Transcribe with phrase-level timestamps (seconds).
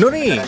[0.00, 0.42] No niin,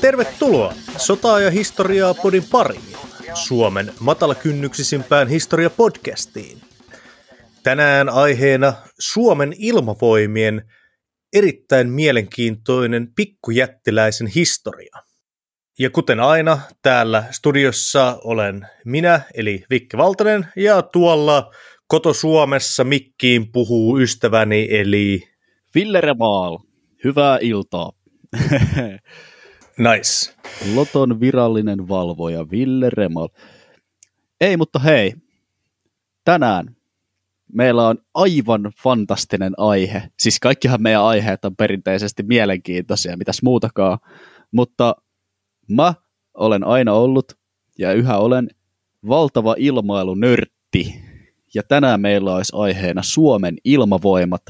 [0.00, 2.96] tervetuloa Sotaa ja historiaa podin pariin,
[3.34, 6.58] Suomen matalakynnyksisimpään historiapodcastiin.
[7.62, 10.62] Tänään aiheena Suomen ilmavoimien
[11.32, 14.96] erittäin mielenkiintoinen pikkujättiläisen historia.
[15.78, 21.52] Ja kuten aina, täällä studiossa olen minä, eli Vikki Valtanen, ja tuolla
[21.86, 25.22] koto-Suomessa mikkiin puhuu ystäväni, eli...
[25.74, 26.58] Ville Remaal.
[27.04, 27.97] Hyvää iltaa.
[29.78, 30.34] nice.
[30.74, 33.28] Loton virallinen valvoja Ville Remal.
[34.40, 35.14] Ei, mutta hei.
[36.24, 36.76] Tänään
[37.52, 40.02] meillä on aivan fantastinen aihe.
[40.18, 43.98] Siis kaikkihan meidän aiheet on perinteisesti mielenkiintoisia, mitäs muutakaan.
[44.52, 44.94] Mutta
[45.68, 45.94] mä
[46.34, 47.32] olen aina ollut
[47.78, 48.48] ja yhä olen
[49.08, 51.02] valtava ilmailunörtti.
[51.54, 54.42] Ja tänään meillä olisi aiheena Suomen ilmavoimat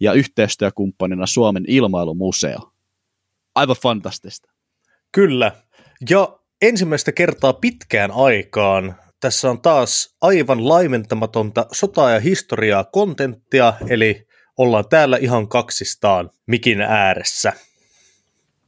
[0.00, 2.72] ja yhteistyökumppanina Suomen ilmailumuseo.
[3.58, 4.50] Aivan fantastista.
[5.12, 5.52] Kyllä.
[6.10, 14.26] Ja ensimmäistä kertaa pitkään aikaan tässä on taas aivan laimentamatonta sotaa ja historiaa kontenttia, eli
[14.58, 17.52] ollaan täällä ihan kaksistaan mikin ääressä.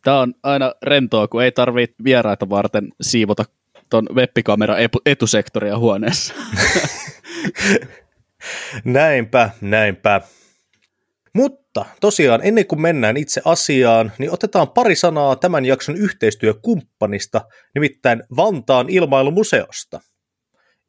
[0.05, 3.45] Tämä on aina rentoa, kun ei tarvitse vieraita varten siivota
[3.91, 6.35] tuon webbikamera etusektoria huoneessa.
[8.85, 10.21] näinpä, näinpä.
[11.35, 17.41] Mutta tosiaan ennen kuin mennään itse asiaan, niin otetaan pari sanaa tämän jakson yhteistyökumppanista,
[17.75, 20.01] nimittäin Vantaan ilmailumuseosta.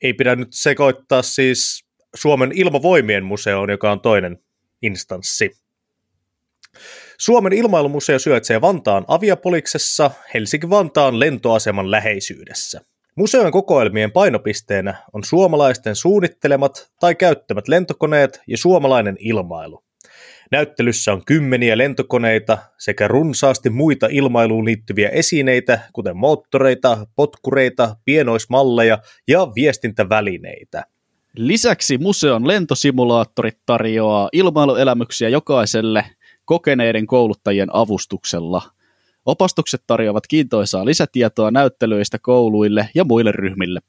[0.02, 4.40] Ei pidä nyt sekoittaa siis Suomen ilmavoimien museoon, joka on toinen
[4.82, 5.52] instanssi.
[7.18, 12.82] Suomen ilmailumuseo sijaitsee Vantaan Aviapoliksessa Helsinki-Vantaan lentoaseman läheisyydessä.
[13.16, 19.84] Museon kokoelmien painopisteenä on suomalaisten suunnittelemat tai käyttämät lentokoneet ja suomalainen ilmailu.
[20.52, 29.48] Näyttelyssä on kymmeniä lentokoneita sekä runsaasti muita ilmailuun liittyviä esineitä, kuten moottoreita, potkureita, pienoismalleja ja
[29.56, 30.84] viestintävälineitä.
[31.36, 36.06] Lisäksi museon lentosimulaattorit tarjoaa ilmailuelämyksiä jokaiselle
[36.46, 38.62] kokeneiden kouluttajien avustuksella.
[39.26, 43.80] Opastukset tarjoavat kiintoisaa lisätietoa näyttelyistä kouluille ja muille ryhmille.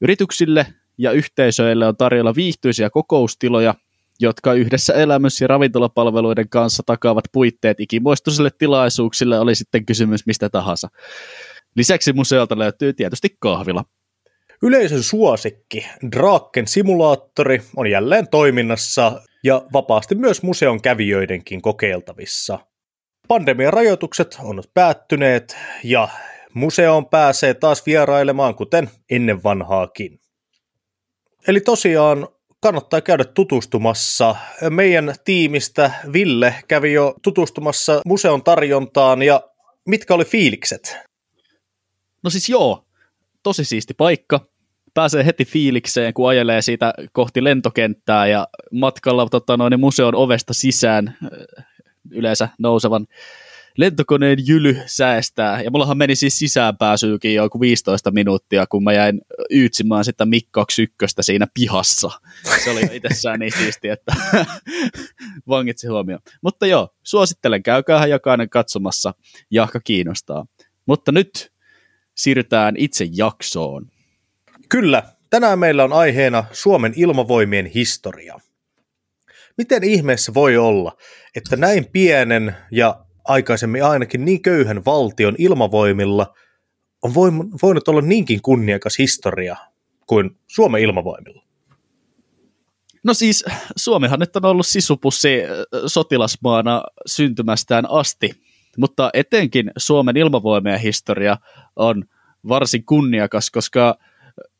[0.00, 0.66] Yrityksille
[0.98, 3.74] ja yhteisöille on tarjolla viihtyisiä kokoustiloja,
[4.20, 10.88] jotka yhdessä elämys- ja ravintolapalveluiden kanssa takaavat puitteet ikimuistoisille tilaisuuksille, oli sitten kysymys mistä tahansa.
[11.76, 13.84] Lisäksi museolta löytyy tietysti kahvila.
[14.62, 15.86] Yleisön suosikki,
[16.16, 22.58] Draken simulaattori, on jälleen toiminnassa ja vapaasti myös museon kävijöidenkin kokeiltavissa.
[23.28, 26.08] Pandemian rajoitukset on päättyneet ja
[26.54, 30.20] museoon pääsee taas vierailemaan kuten ennen vanhaakin.
[31.48, 32.28] Eli tosiaan
[32.64, 34.36] kannattaa käydä tutustumassa.
[34.70, 39.40] Meidän tiimistä Ville kävi jo tutustumassa museon tarjontaan ja
[39.88, 40.96] mitkä oli fiilikset?
[42.22, 42.84] No siis joo,
[43.42, 44.40] tosi siisti paikka.
[44.94, 51.18] Pääsee heti fiilikseen, kun ajelee siitä kohti lentokenttää ja matkalla tota, noin, museon ovesta sisään
[52.10, 53.06] yleensä nousevan
[53.78, 55.62] lentokoneen jyly säästää.
[55.62, 59.20] Ja mullahan meni siis sisäänpääsyykin joku 15 minuuttia, kun mä jäin
[59.50, 62.10] yytsimään sitä Mik 21 siinä pihassa.
[62.64, 64.14] Se oli itsessään niin siisti, että
[65.48, 66.22] vangitsi huomioon.
[66.42, 69.14] Mutta joo, suosittelen, käykäähän jokainen katsomassa,
[69.50, 70.46] jahka kiinnostaa.
[70.86, 71.52] Mutta nyt
[72.14, 73.90] siirrytään itse jaksoon.
[74.68, 78.40] Kyllä, tänään meillä on aiheena Suomen ilmavoimien historia.
[79.58, 80.96] Miten ihmeessä voi olla,
[81.36, 86.34] että näin pienen ja aikaisemmin ainakin niin köyhän valtion ilmavoimilla
[87.02, 87.14] on
[87.62, 89.56] voinut olla niinkin kunniakas historia
[90.06, 91.44] kuin Suomen ilmavoimilla?
[93.04, 93.44] No siis
[93.76, 95.42] Suomihan nyt on ollut sisupussi
[95.86, 98.30] sotilasmaana syntymästään asti,
[98.78, 101.36] mutta etenkin Suomen ilmavoimien historia
[101.76, 102.04] on
[102.48, 103.98] varsin kunniakas, koska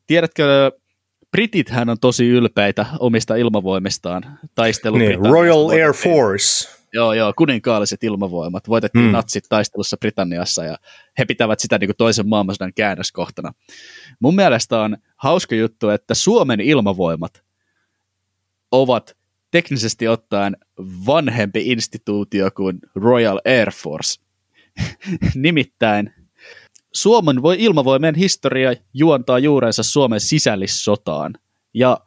[0.07, 0.71] tiedätkö,
[1.31, 6.74] Britithän on tosi ylpeitä omista ilmavoimistaan taistelu niin, Royal Air Force.
[6.95, 8.69] Joo, joo, kuninkaalliset ilmavoimat.
[8.69, 9.11] Voitettiin hmm.
[9.11, 10.77] natsit taistelussa Britanniassa ja
[11.17, 13.53] he pitävät sitä niin kuin toisen maailmansodan käännöskohtana.
[14.19, 17.43] Mun mielestä on hauska juttu, että Suomen ilmavoimat
[18.71, 19.17] ovat
[19.51, 20.57] teknisesti ottaen
[21.05, 24.21] vanhempi instituutio kuin Royal Air Force.
[25.35, 26.13] Nimittäin
[26.93, 31.33] Suomen voi ilmavoimien historia juontaa juurensa Suomen sisällissotaan.
[31.73, 31.97] Ja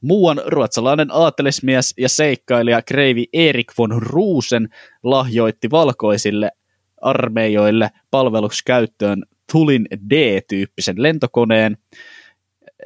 [0.00, 4.68] muuan ruotsalainen aatelismies ja seikkailija Kreivi Erik von Ruusen
[5.02, 6.50] lahjoitti valkoisille
[7.00, 9.22] armeijoille palveluksi käyttöön
[9.52, 11.76] Tulin D-tyyppisen lentokoneen,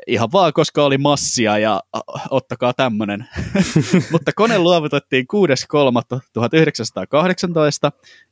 [0.07, 1.83] ihan vaan koska oli massia ja
[2.31, 3.29] ottakaa tämmönen.
[4.13, 5.39] Mutta kone luovutettiin 6.3.1918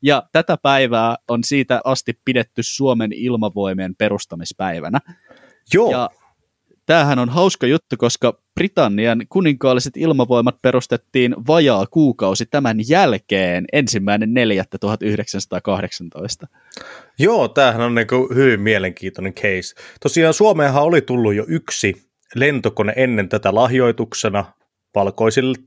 [0.03, 5.01] ja tätä päivää on siitä asti pidetty Suomen ilmavoimien perustamispäivänä.
[5.75, 5.91] Joo.
[5.91, 6.11] Ja
[6.91, 14.31] tämähän on hauska juttu, koska Britannian kuninkaalliset ilmavoimat perustettiin vajaa kuukausi tämän jälkeen, ensimmäinen
[16.45, 16.47] 4.1918.
[17.19, 19.75] Joo, tämähän on niin hyvin mielenkiintoinen case.
[20.01, 22.03] Tosiaan Suomeenhan oli tullut jo yksi
[22.35, 24.45] lentokone ennen tätä lahjoituksena
[24.95, 25.59] valkoisille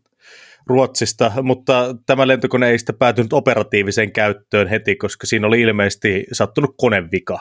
[0.67, 6.75] Ruotsista, mutta tämä lentokone ei sitä päätynyt operatiiviseen käyttöön heti, koska siinä oli ilmeisesti sattunut
[6.77, 7.39] konevika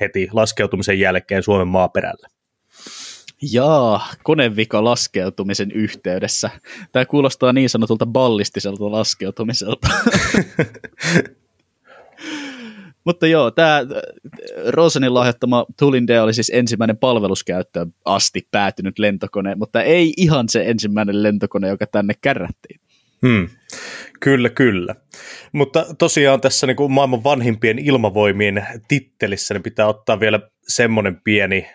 [0.00, 2.33] heti laskeutumisen jälkeen Suomen maaperälle.
[3.52, 6.50] Jaa, konevika laskeutumisen yhteydessä.
[6.92, 9.88] Tämä kuulostaa niin sanotulta ballistiselta laskeutumiselta.
[13.04, 13.80] Mutta joo, tämä
[14.68, 21.22] Rosenin lahjoittama Tulinde oli siis ensimmäinen palveluskäyttöön asti päätynyt lentokone, mutta ei ihan se ensimmäinen
[21.22, 22.80] lentokone, joka tänne kärrättiin.
[23.26, 23.48] Hmm.
[24.20, 24.94] Kyllä, kyllä.
[25.52, 31.66] Mutta tosiaan tässä niin kuin maailman vanhimpien ilmavoimien tittelissä niin pitää ottaa vielä semmoinen pieni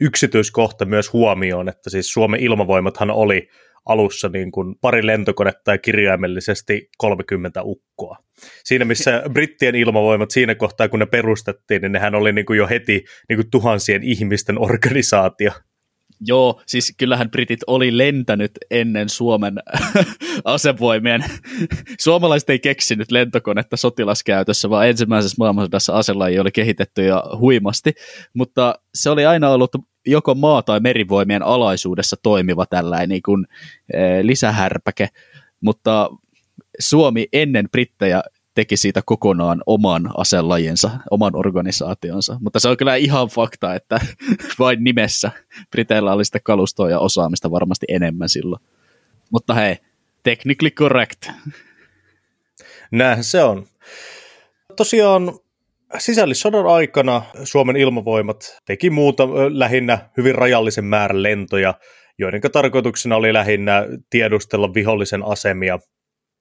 [0.00, 3.48] yksityiskohta myös huomioon, että siis Suomen ilmavoimathan oli
[3.86, 8.16] alussa niin kuin pari lentokonetta ja kirjaimellisesti 30 ukkoa.
[8.64, 12.66] Siinä missä brittien ilmavoimat siinä kohtaa, kun ne perustettiin, niin nehän oli niin kuin jo
[12.68, 15.50] heti niin kuin tuhansien ihmisten organisaatio.
[16.20, 19.54] Joo, siis kyllähän britit oli lentänyt ennen Suomen
[20.44, 21.24] asevoimien.
[22.00, 27.92] Suomalaiset ei keksinyt lentokonetta sotilaskäytössä, vaan ensimmäisessä maailmansodassa aselaji oli kehitetty ja huimasti,
[28.34, 29.70] mutta se oli aina ollut
[30.06, 33.46] joko maa- tai merivoimien alaisuudessa toimiva tällainen niin kuin,
[33.92, 35.08] e, lisähärpäke,
[35.60, 36.10] mutta
[36.80, 38.22] Suomi ennen brittejä
[38.58, 42.36] teki siitä kokonaan oman aselajinsa, oman organisaationsa.
[42.40, 44.00] Mutta se on kyllä ihan fakta, että
[44.58, 45.30] vain nimessä
[45.70, 48.62] Briteillä oli sitä kalustoa ja osaamista varmasti enemmän silloin.
[49.30, 49.76] Mutta hei,
[50.22, 51.26] technically correct.
[52.90, 53.66] Näinhän se on.
[54.76, 55.38] Tosiaan
[55.98, 61.74] sisällissodan aikana Suomen ilmavoimat teki muuta lähinnä hyvin rajallisen määrän lentoja,
[62.18, 65.78] joiden tarkoituksena oli lähinnä tiedustella vihollisen asemia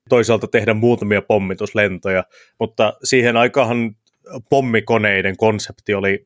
[0.09, 2.24] toisaalta tehdä muutamia pommituslentoja,
[2.59, 3.95] mutta siihen aikaan
[4.50, 6.25] pommikoneiden konsepti oli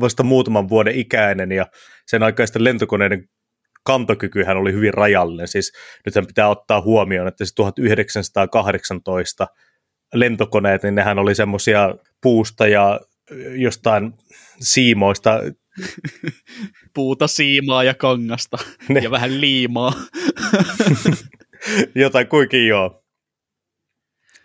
[0.00, 1.66] vasta muutaman vuoden ikäinen ja
[2.06, 3.28] sen aikaisten lentokoneiden
[3.84, 5.48] kantokykyhän oli hyvin rajallinen.
[5.48, 5.72] Siis
[6.06, 9.46] nythän pitää ottaa huomioon, että siis 1918
[10.14, 13.00] lentokoneet, niin nehän oli semmoisia puusta ja
[13.56, 14.12] jostain
[14.60, 15.40] siimoista.
[16.94, 18.58] Puuta, siimaa ja kangasta
[18.88, 19.00] ne.
[19.00, 19.92] ja vähän liimaa.
[21.94, 23.04] Jotain kuikin joo.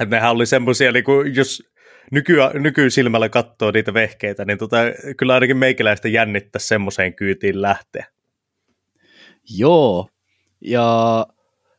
[0.06, 1.64] Nehän oli semmoisia, niin kuin, jos
[2.12, 4.78] nyky, nykyisilmällä katsoo niitä vehkeitä, niin tota,
[5.18, 8.06] kyllä ainakin meikäläistä jännittää semmoiseen kyytiin lähteä.
[9.58, 10.10] Joo,
[10.62, 11.28] ja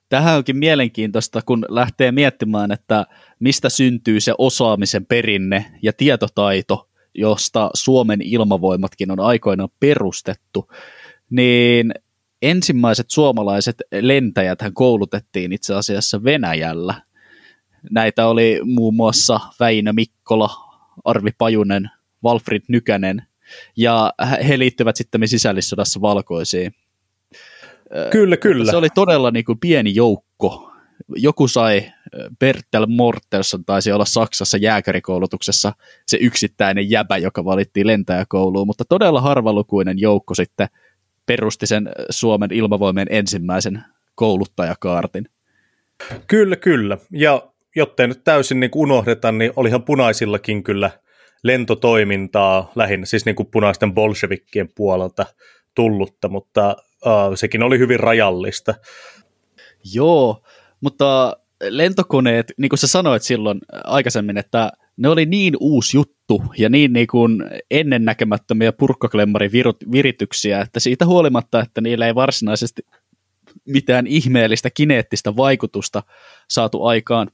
[0.08, 3.06] tähän onkin mielenkiintoista, kun lähtee miettimään, että
[3.40, 10.72] mistä syntyy se osaamisen perinne ja tietotaito, josta Suomen ilmavoimatkin on aikoinaan perustettu,
[11.30, 11.94] niin
[12.42, 16.94] ensimmäiset suomalaiset lentäjät koulutettiin itse asiassa Venäjällä–
[17.90, 20.50] Näitä oli muun muassa Väinö Mikkola,
[21.04, 21.90] Arvi Pajunen,
[22.24, 23.22] Walfrid Nykänen,
[23.76, 24.12] ja
[24.48, 26.74] he liittyvät sitten sisällissodassa valkoisiin.
[28.10, 28.70] Kyllä, kyllä.
[28.70, 30.70] Se oli todella niin kuin pieni joukko.
[31.16, 31.92] Joku sai,
[32.38, 35.72] Bertel Mortensen taisi olla Saksassa jääkärikoulutuksessa
[36.06, 40.68] se yksittäinen jäbä, joka valittiin lentäjäkouluun, mutta todella harvalukuinen joukko sitten
[41.26, 45.28] perusti sen Suomen ilmavoimien ensimmäisen kouluttajakaartin.
[46.26, 46.98] Kyllä, kyllä.
[47.12, 50.90] Ja jottei nyt täysin niin unohdeta, niin olihan punaisillakin kyllä
[51.42, 55.26] lentotoimintaa lähinnä, siis niin kuin punaisten bolshevikkien puolelta
[55.74, 56.76] tullutta, mutta
[57.06, 58.74] uh, sekin oli hyvin rajallista.
[59.94, 60.42] Joo,
[60.80, 61.36] mutta
[61.68, 66.92] lentokoneet, niin kuin sä sanoit silloin aikaisemmin, että ne oli niin uusi juttu ja niin,
[66.92, 69.52] niin kuin ennennäkemättömiä purkkaklemmarin
[69.92, 72.82] virityksiä, että siitä huolimatta, että niillä ei varsinaisesti
[73.68, 76.02] mitään ihmeellistä kineettistä vaikutusta
[76.50, 77.30] saatu aikaan,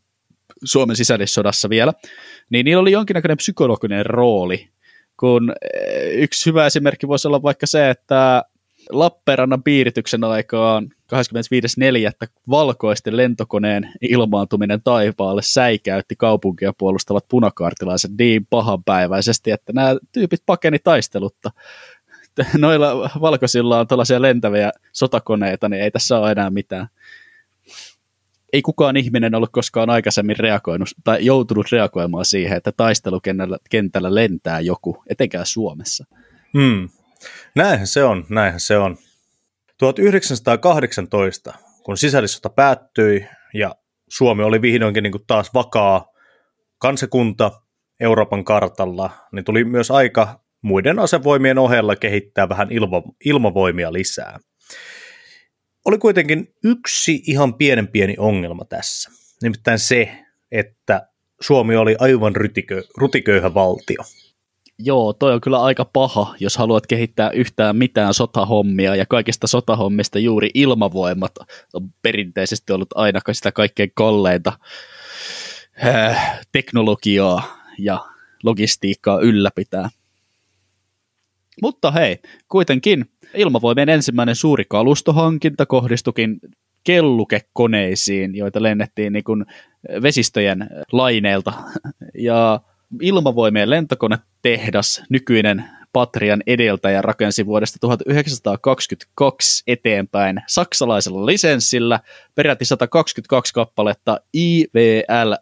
[0.65, 1.93] Suomen sisällissodassa vielä,
[2.51, 4.69] niin niillä oli jonkinnäköinen psykologinen rooli,
[5.17, 8.45] kun eh, yksi hyvä esimerkki voisi olla vaikka se, että
[8.91, 12.29] Lappeenrannan piirityksen aikaan 25.4.
[12.51, 21.51] valkoisten lentokoneen ilmaantuminen taivaalle säikäytti kaupunkia puolustavat punakaartilaiset niin pahanpäiväisesti, että nämä tyypit pakeni taistelutta.
[22.59, 26.89] Noilla valkoisilla on tällaisia lentäviä sotakoneita, niin ei tässä ole enää mitään
[28.53, 34.61] ei kukaan ihminen ollut koskaan aikaisemmin reagoinut tai joutunut reagoimaan siihen, että taistelukentällä kentällä lentää
[34.61, 36.05] joku, etenkään Suomessa.
[36.59, 36.89] Hmm.
[37.55, 38.97] Näinhän se on, näinhän se on.
[39.79, 43.75] 1918, kun sisällissota päättyi ja
[44.09, 46.07] Suomi oli vihdoinkin niin kuin taas vakaa
[46.79, 47.51] kansakunta
[48.01, 54.39] Euroopan kartalla, niin tuli myös aika muiden asevoimien ohella kehittää vähän ilma, ilmavoimia lisää.
[55.85, 59.11] Oli kuitenkin yksi ihan pienen pieni ongelma tässä,
[59.43, 61.09] nimittäin se, että
[61.41, 64.03] Suomi oli aivan rytikö, rutiköyhä valtio.
[64.79, 70.19] Joo, toi on kyllä aika paha, jos haluat kehittää yhtään mitään sotahommia, ja kaikista sotahommista
[70.19, 71.33] juuri ilmavoimat
[71.73, 74.53] on perinteisesti ollut aina sitä kaikkein kalleinta
[75.85, 78.07] äh, teknologiaa ja
[78.43, 79.91] logistiikkaa ylläpitää.
[81.63, 83.05] Mutta hei, kuitenkin
[83.35, 86.41] ilmavoimien ensimmäinen suuri kalustohankinta kohdistukin
[86.85, 89.47] kellukekoneisiin, joita lennettiin niin kuin
[90.03, 91.53] vesistöjen laineilta.
[92.15, 92.61] Ja
[93.01, 102.01] ilmavoimien lentokonetehdas, nykyinen Patrian edeltäjä rakensi vuodesta 1922 eteenpäin saksalaisella lisenssillä
[102.35, 105.33] peräti 122 kappaletta IVL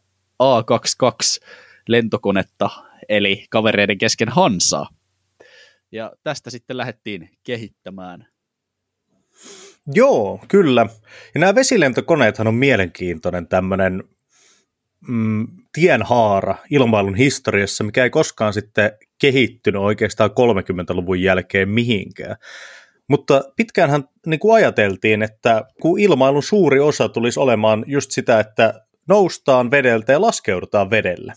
[0.43, 1.45] A22
[1.89, 2.71] lentokonetta,
[3.09, 4.89] eli kavereiden kesken Hansaa.
[5.93, 8.27] Ja tästä sitten lähdettiin kehittämään.
[9.95, 10.87] Joo, kyllä.
[11.35, 14.05] Ja nämä vesilentokoneethan on mielenkiintoinen tämmöinen
[15.09, 22.37] mm, tienhaara ilmailun historiassa, mikä ei koskaan sitten kehittynyt oikeastaan 30-luvun jälkeen mihinkään.
[23.09, 28.75] Mutta pitkäänhän niin kuin ajateltiin, että kun ilmailun suuri osa tulisi olemaan just sitä, että
[29.09, 31.33] noustaan vedeltä ja laskeudutaan vedelle.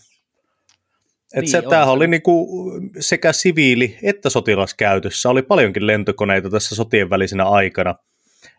[1.34, 2.48] Et niin, se, tämähän oli niinku
[3.00, 5.28] sekä siviili- että sotilaskäytössä.
[5.28, 7.94] Oli paljonkin lentokoneita tässä sotien välisenä aikana.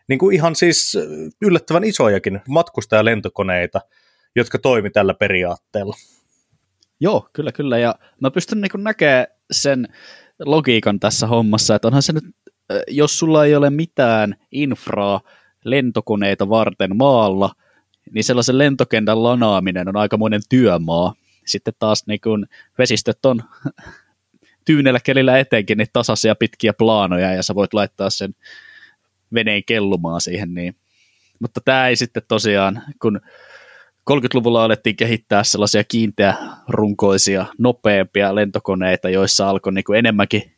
[0.08, 0.98] Niin kuin ihan siis
[1.42, 3.80] yllättävän isojakin matkustajalentokoneita,
[4.36, 5.96] jotka toimi tällä periaatteella.
[7.00, 7.78] Joo, kyllä, kyllä.
[7.78, 9.88] Ja mä pystyn niin näkemään sen
[10.44, 12.24] logiikan tässä hommassa, että onhan se nyt,
[12.88, 15.20] jos sulla ei ole mitään infraa
[15.64, 17.50] lentokoneita varten maalla,
[18.10, 21.14] niin sellaisen lentokentän lanaaminen on aikamoinen työmaa.
[21.46, 22.46] Sitten taas niin kun
[22.78, 23.40] vesistöt on
[24.66, 28.34] tyynellä kelillä etenkin niin tasaisia pitkiä plaanoja ja sä voit laittaa sen
[29.34, 30.54] veneen kellumaan siihen.
[30.54, 30.76] Niin.
[31.40, 33.20] Mutta tämä ei sitten tosiaan, kun
[34.10, 40.54] 30-luvulla alettiin kehittää sellaisia kiinteärunkoisia, nopeampia lentokoneita, joissa alkoi niin kuin enemmänkin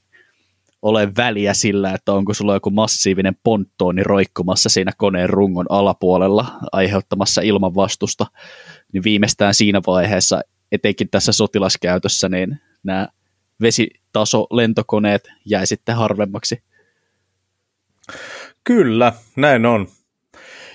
[0.83, 7.43] ole väliä sillä, että onko sulla joku massiivinen ponttooni roikkumassa siinä koneen rungon alapuolella aiheuttamassa
[7.43, 8.27] ilmanvastusta,
[8.93, 10.41] niin viimeistään siinä vaiheessa,
[10.77, 13.09] etenkin tässä sotilaskäytössä, niin nämä
[13.61, 16.63] vesitaso lentokoneet jäi sitten harvemmaksi.
[18.65, 19.89] Kyllä, näin on.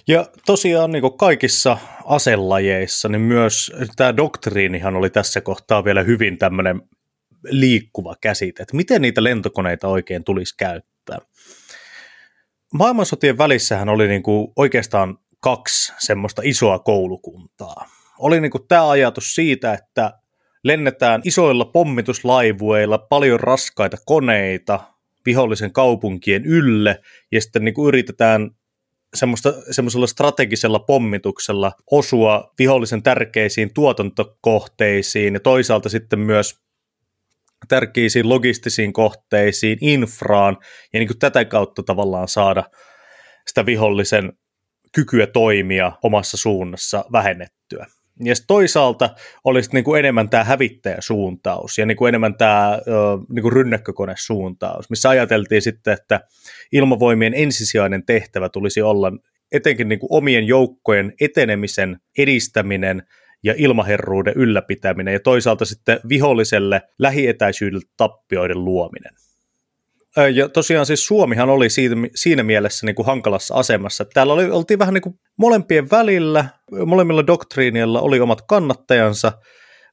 [0.07, 6.81] Ja tosiaan niin kaikissa aselajeissa, niin myös tämä doktriinihan oli tässä kohtaa vielä hyvin tämmöinen
[7.49, 11.17] liikkuva käsite, että miten niitä lentokoneita oikein tulisi käyttää.
[12.73, 17.85] Maailmansotien välissähän oli niin kuin oikeastaan kaksi semmoista isoa koulukuntaa.
[18.21, 20.13] Oli niin kuin tämä ajatus siitä, että
[20.63, 24.79] lennetään isoilla pommituslaivueilla paljon raskaita koneita
[25.25, 27.01] vihollisen kaupunkien ylle
[27.31, 28.51] ja sitten niin kuin yritetään
[29.13, 36.59] semmoista, semmoisella strategisella pommituksella osua vihollisen tärkeisiin tuotantokohteisiin ja toisaalta sitten myös
[37.67, 40.57] tärkeisiin logistisiin kohteisiin, infraan
[40.93, 42.63] ja niin kuin tätä kautta tavallaan saada
[43.47, 44.33] sitä vihollisen
[44.91, 47.85] kykyä toimia omassa suunnassa vähennettyä.
[48.23, 49.09] Ja toisaalta
[49.43, 52.79] olisi niin kuin enemmän tämä hävittäjäsuuntaus ja niin kuin enemmän tämä
[53.29, 56.19] niin kuin rynnäkkökonesuuntaus, missä ajateltiin sitten, että
[56.71, 59.11] ilmavoimien ensisijainen tehtävä tulisi olla
[59.51, 63.03] etenkin niin kuin omien joukkojen etenemisen edistäminen
[63.43, 69.13] ja ilmaherruuden ylläpitäminen ja toisaalta sitten viholliselle lähietäisyydellä tappioiden luominen.
[70.33, 74.05] Ja tosiaan siis Suomihan oli siitä, siinä mielessä niin kuin hankalassa asemassa.
[74.05, 76.45] Täällä oli, oltiin vähän niin kuin molempien välillä,
[76.85, 79.31] molemmilla doktriineilla oli omat kannattajansa,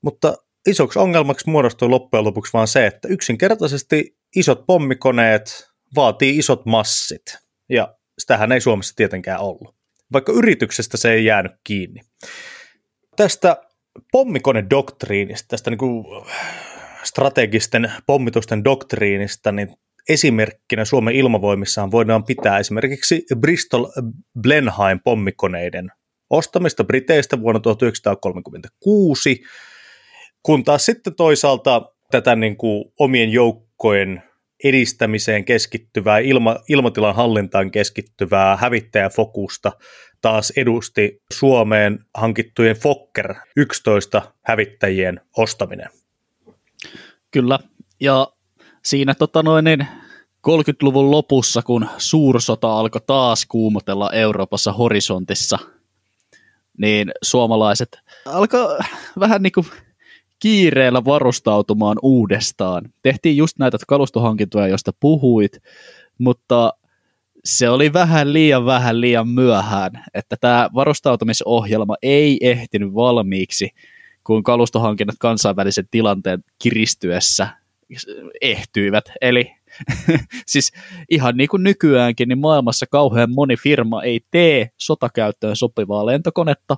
[0.03, 0.35] mutta
[0.69, 7.95] isoksi ongelmaksi muodostui loppujen lopuksi vaan se, että yksinkertaisesti isot pommikoneet vaatii isot massit, ja
[8.19, 9.75] sitähän ei Suomessa tietenkään ollut,
[10.13, 12.01] vaikka yrityksestä se ei jäänyt kiinni.
[13.17, 13.57] Tästä
[14.13, 16.05] pommikonedoktriinista, tästä niin kuin
[17.03, 19.69] strategisten pommitusten doktriinista, niin
[20.09, 23.87] esimerkkinä Suomen ilmavoimissaan voidaan pitää esimerkiksi Bristol
[24.43, 25.93] Blenheim pommikoneiden
[26.31, 29.43] ostamista Briteistä vuonna 1936,
[30.43, 34.23] kun taas sitten toisaalta tätä niin kuin omien joukkojen
[34.65, 39.73] edistämiseen keskittyvää, ilma, ilmatilan hallintaan keskittyvää hävittäjäfokusta
[40.21, 45.89] taas edusti Suomeen hankittujen Fokker 11 hävittäjien ostaminen.
[47.31, 47.59] Kyllä,
[48.01, 48.27] ja
[48.89, 49.87] siinä tota noin, niin
[50.49, 55.59] 30-luvun lopussa, kun suursota alkoi taas kuumotella Euroopassa horisontissa,
[56.79, 57.89] niin suomalaiset
[58.27, 58.79] alkoi
[59.21, 59.67] vähän niin kuin
[60.39, 62.93] kiireellä varustautumaan uudestaan.
[63.03, 65.53] Tehtiin just näitä kalustohankintoja, joista puhuit,
[66.19, 66.73] mutta
[67.45, 73.71] se oli vähän liian vähän liian myöhään, että tämä varustautumisohjelma ei ehtinyt valmiiksi,
[74.25, 77.49] kun kalustohankinnat kansainvälisen tilanteen kiristyessä
[78.41, 79.05] ehtyivät.
[79.21, 79.53] Eli
[80.47, 80.73] siis
[81.11, 86.77] ihan niin kuin nykyäänkin, niin maailmassa kauhean moni firma ei tee sotakäyttöön sopivaa lentokonetta,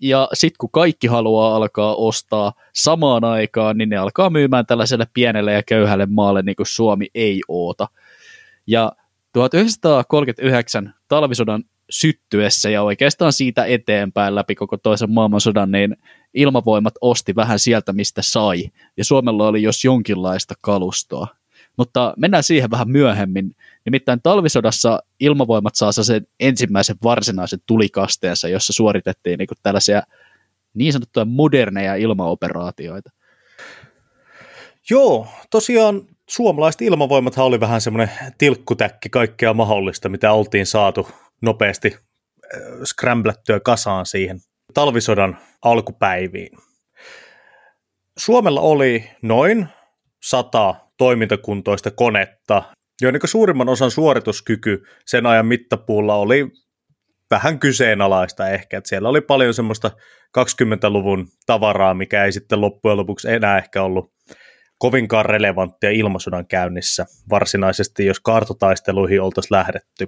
[0.00, 5.52] ja sitten kun kaikki haluaa alkaa ostaa samaan aikaan, niin ne alkaa myymään tällaiselle pienelle
[5.52, 7.88] ja köyhälle maalle, niin kuin Suomi ei oota.
[8.66, 8.92] Ja
[9.32, 15.96] 1939 talvisodan syttyessä ja oikeastaan siitä eteenpäin läpi koko toisen maailmansodan, niin
[16.34, 18.70] ilmavoimat osti vähän sieltä, mistä sai.
[18.96, 21.26] Ja Suomella oli jos jonkinlaista kalustoa.
[21.76, 23.56] Mutta mennään siihen vähän myöhemmin.
[23.84, 30.02] Nimittäin talvisodassa ilmavoimat saa sen ensimmäisen varsinaisen tulikasteensa, jossa suoritettiin niin tällaisia
[30.74, 33.10] niin sanottuja moderneja ilmaoperaatioita.
[34.90, 41.08] Joo, tosiaan suomalaiset ilmavoimat oli vähän semmoinen tilkkutäkki kaikkea mahdollista, mitä oltiin saatu
[41.42, 44.40] nopeasti äh, scramblettyä kasaan siihen
[44.74, 46.58] talvisodan alkupäiviin.
[48.18, 49.68] Suomella oli noin
[50.22, 52.62] sata toimintakuntoista konetta,
[53.00, 56.50] joiden suurimman osan suorituskyky sen ajan mittapuulla oli
[57.30, 59.90] vähän kyseenalaista ehkä, että siellä oli paljon semmoista
[60.38, 64.12] 20-luvun tavaraa, mikä ei sitten loppujen lopuksi enää ehkä ollut
[64.78, 70.06] kovinkaan relevanttia ilmasodan käynnissä varsinaisesti, jos kartotaisteluihin oltaisiin lähdetty.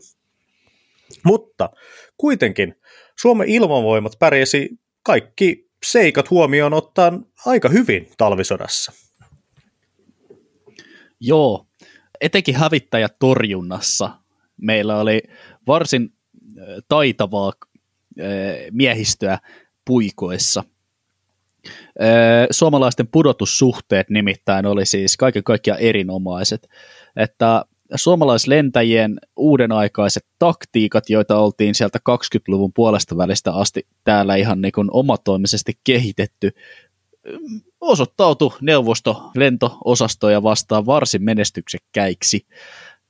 [1.25, 1.71] Mutta
[2.17, 2.75] kuitenkin
[3.21, 4.69] Suomen ilmavoimat pärjäsi
[5.03, 8.93] kaikki seikat huomioon ottaen aika hyvin talvisodassa.
[11.21, 11.67] Joo,
[12.21, 14.11] etenkin hävittäjätorjunnassa
[14.57, 15.23] meillä oli
[15.67, 16.13] varsin
[16.89, 17.53] taitavaa
[18.71, 19.39] miehistöä
[19.85, 20.65] puikoissa.
[22.51, 26.69] Suomalaisten pudotussuhteet nimittäin oli siis kaiken kaikkiaan erinomaiset,
[27.17, 34.89] että suomalaislentäjien uudenaikaiset taktiikat, joita oltiin sieltä 20-luvun puolesta välistä asti täällä ihan niin kuin
[34.93, 36.51] omatoimisesti kehitetty,
[37.81, 42.47] osoittautui neuvosto-lento-osastoja vastaan varsin menestyksekkäiksi.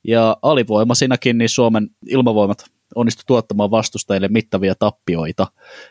[0.03, 2.65] Ja alivoimasinakin niin Suomen ilmavoimat
[2.95, 5.47] onnistui tuottamaan vastustajille mittavia tappioita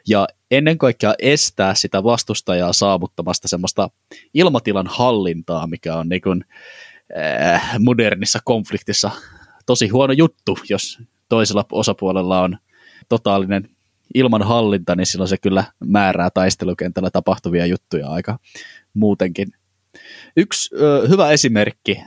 [0.08, 3.90] ja ennen kaikkea estää sitä vastustajaa saavuttamasta semmoista
[4.34, 6.44] ilmatilan hallintaa, mikä on niin kuin,
[7.18, 9.10] äh, modernissa konfliktissa
[9.66, 12.58] tosi huono juttu, jos toisella osapuolella on
[13.08, 13.68] totaalinen
[14.14, 18.38] ilman hallinta, niin silloin se kyllä määrää taistelukentällä tapahtuvia juttuja aika
[18.94, 19.48] muutenkin.
[20.36, 22.02] Yksi ö, hyvä esimerkki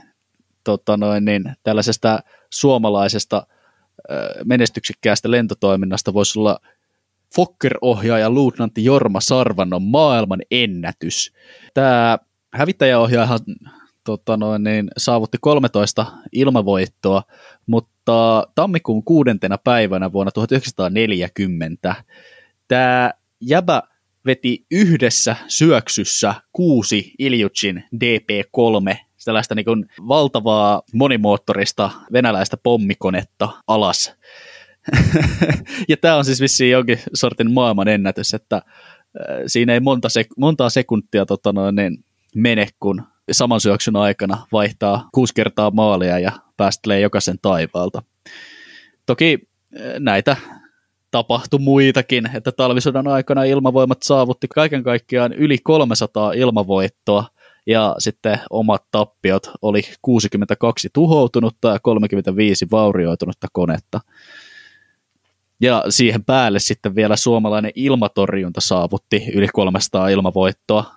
[0.64, 2.18] tota noin, niin, tällaisesta
[2.50, 3.46] suomalaisesta
[4.10, 4.14] ö,
[4.44, 6.60] menestyksekkäästä lentotoiminnasta voisi olla
[7.36, 11.32] Fokker-ohjaaja luutnantti Jorma Sarvannon maailman ennätys.
[11.74, 12.18] Tämä
[12.52, 13.40] hävittäjäohjaajahan
[14.04, 17.22] tota noin, niin, saavutti 13 ilmavoittoa,
[17.66, 21.94] mutta tammikuun kuudentena päivänä vuonna 1940
[22.68, 23.82] tämä jäbä
[24.26, 34.14] veti yhdessä syöksyssä kuusi Iljutsin DP-3, tällaista niin valtavaa monimoottorista venäläistä pommikonetta alas.
[35.88, 38.62] ja tämä on siis vissiin jonkin sortin maailman ennätys, että äh,
[39.46, 45.08] siinä ei monta sek- montaa sekuntia tota noin, niin mene, kun saman syöksyn aikana vaihtaa
[45.14, 48.02] kuusi kertaa maalia ja päästelee jokaisen taivaalta.
[49.06, 50.36] Toki eh, näitä
[51.10, 57.24] tapahtui muitakin, että talvisodan aikana ilmavoimat saavutti kaiken kaikkiaan yli 300 ilmavoittoa,
[57.66, 64.00] ja sitten omat tappiot oli 62 tuhoutunutta ja 35 vaurioitunutta konetta.
[65.60, 70.94] Ja siihen päälle sitten vielä suomalainen ilmatorjunta saavutti yli 300 ilmavoittoa,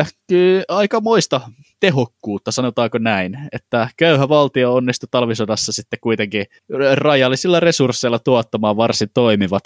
[0.00, 1.40] Äh, kyllä aika moista
[1.80, 6.46] tehokkuutta, sanotaanko näin, että köyhä valtio onnistui talvisodassa sitten kuitenkin
[6.94, 9.64] rajallisilla resursseilla tuottamaan varsin toimivat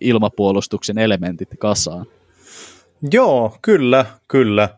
[0.00, 2.06] ilmapuolustuksen elementit kasaan.
[3.12, 4.68] Joo, kyllä, kyllä.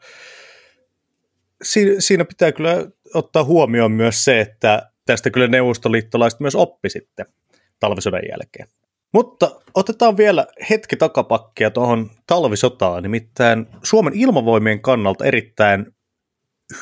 [1.63, 7.27] Si- siinä pitää kyllä ottaa huomioon myös se, että tästä kyllä neuvostoliittolaiset myös oppi sitten
[7.81, 8.69] talvisodan jälkeen.
[9.13, 15.87] Mutta otetaan vielä hetki takapakkia tuohon talvisotaan, nimittäin Suomen ilmavoimien kannalta erittäin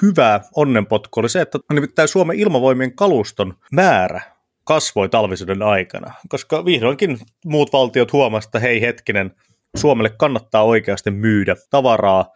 [0.02, 4.20] hyvä onnenpotku oli se, että nimittäin Suomen ilmavoimien kaluston määrä
[4.64, 9.30] kasvoi talvisodan aikana, koska vihdoinkin muut valtiot huomasivat, että hei hetkinen,
[9.76, 12.32] Suomelle kannattaa oikeasti myydä tavaraa,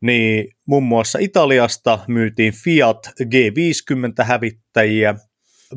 [0.00, 5.14] niin muun muassa Italiasta myytiin Fiat G50-hävittäjiä,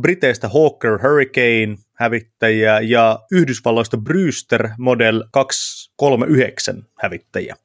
[0.02, 7.56] Briteistä Hawker Hurricane hävittäjiä ja Yhdysvalloista Brewster Model 239 hävittäjiä.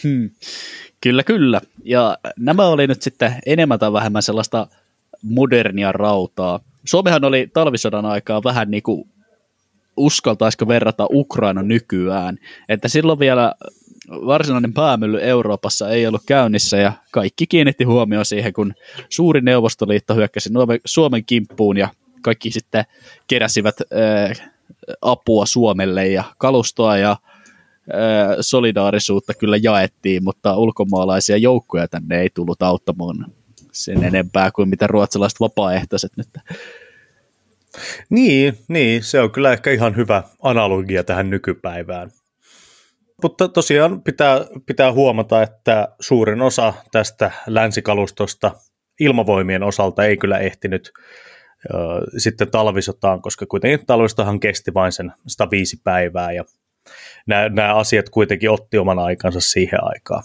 [1.02, 1.60] kyllä, kyllä.
[1.84, 4.66] Ja nämä oli nyt sitten enemmän tai vähemmän sellaista
[5.22, 6.60] modernia rautaa.
[6.84, 9.08] Suomehan oli talvisodan aikaa vähän niin kuin
[9.96, 13.54] uskaltaisiko verrata Ukraina nykyään, että silloin vielä
[14.10, 18.74] varsinainen päämylly Euroopassa ei ollut käynnissä ja kaikki kiinnitti huomioon siihen, kun
[19.08, 20.50] suuri Neuvostoliitto hyökkäsi
[20.84, 21.88] Suomen kimppuun ja
[22.22, 22.84] kaikki sitten
[23.26, 24.50] keräsivät äh,
[25.02, 27.18] apua Suomelle ja kalustoa ja äh,
[28.40, 33.26] solidaarisuutta kyllä jaettiin, mutta ulkomaalaisia joukkoja tänne ei tullut auttamaan
[33.72, 36.28] sen enempää kuin mitä ruotsalaiset vapaaehtoiset nyt.
[38.10, 42.10] Niin, niin, se on kyllä ehkä ihan hyvä analogia tähän nykypäivään.
[43.22, 48.52] Mutta tosiaan pitää, pitää huomata, että suurin osa tästä länsikalustosta
[49.00, 50.92] ilmavoimien osalta ei kyllä ehtinyt
[52.18, 56.44] sitten talvisotaan, koska kuitenkin talvistohan kesti vain sen 105 päivää ja
[57.26, 60.22] nämä, nämä asiat kuitenkin otti oman aikansa siihen aikaan.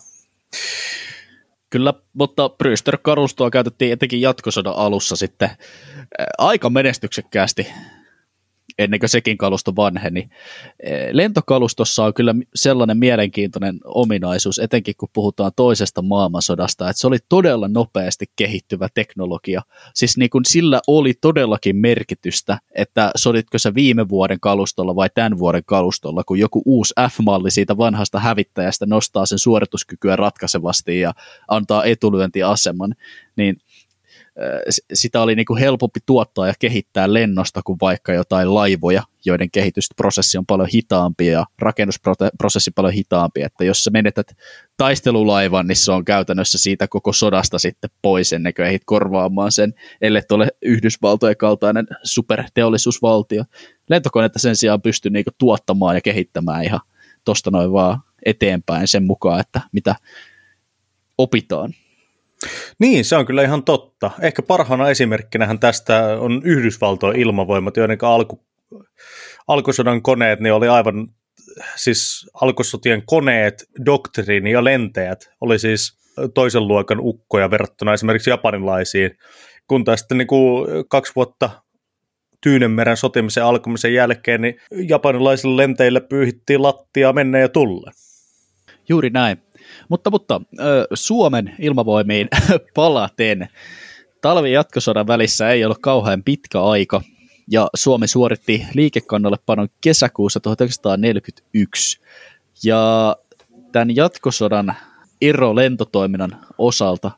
[1.70, 5.50] Kyllä, mutta Brewster-kalustoa käytettiin etenkin jatkosodan alussa sitten
[6.38, 7.68] aika menestyksekkäästi
[8.80, 10.30] ennen kuin sekin kalusto vanheni.
[10.84, 17.18] Eh, lentokalustossa on kyllä sellainen mielenkiintoinen ominaisuus, etenkin kun puhutaan toisesta maailmansodasta, että se oli
[17.30, 19.62] todella nopeasti kehittyvä teknologia.
[19.94, 25.40] Siis niin kuin sillä oli todellakin merkitystä, että soditko se viime vuoden kalustolla vai tämän
[25.40, 31.14] vuoden kalustolla, kun joku uusi F-malli siitä vanhasta hävittäjästä nostaa sen suorituskykyä ratkaisevasti ja
[31.48, 32.96] antaa etulyöntiaseman,
[33.36, 33.58] niin
[34.94, 40.38] sitä oli niin kuin helpompi tuottaa ja kehittää lennosta kuin vaikka jotain laivoja, joiden kehitysprosessi
[40.38, 44.38] on paljon hitaampi ja rakennusprosessi paljon hitaampi, että jos sä menetät
[44.78, 49.74] taistelulaivan, niin se on käytännössä siitä koko sodasta sitten pois ennen kuin ehdit korvaamaan sen,
[50.02, 53.44] ellei ole Yhdysvaltojen kaltainen superteollisuusvaltio.
[53.90, 56.80] Lentokoneita sen sijaan pystyy niin tuottamaan ja kehittämään ihan
[57.26, 59.96] tosta noin vaan eteenpäin sen mukaan, että mitä
[61.18, 61.74] opitaan.
[62.80, 64.12] Niin, se on kyllä ihan totta.
[64.22, 68.46] Ehkä parhaana esimerkkinähän tästä on Yhdysvaltojen ilmavoimat, joiden alku,
[69.48, 71.08] alkusodan koneet niin oli aivan,
[71.76, 75.98] siis alkusotien koneet, doktriini ja lentäjät oli siis
[76.34, 79.12] toisen luokan ukkoja verrattuna esimerkiksi japanilaisiin,
[79.68, 81.50] kun taas sitten niin kuin kaksi vuotta
[82.42, 87.92] Tyynenmeren sotimisen alkamisen jälkeen, niin japanilaisille lenteille pyyhittiin lattia mennä ja tulla.
[88.90, 89.45] Juuri näin.
[89.90, 90.42] Mutta, mutta
[90.94, 92.28] Suomen ilmavoimiin
[92.76, 93.48] palaten.
[94.22, 97.02] Talvi jatkosodan välissä ei ollut kauhean pitkä aika,
[97.52, 102.00] ja Suomi suoritti liikekannallepanon kesäkuussa 1941.
[102.64, 103.16] Ja
[103.72, 104.76] tämän jatkosodan
[105.22, 107.12] ero lentotoiminnan osalta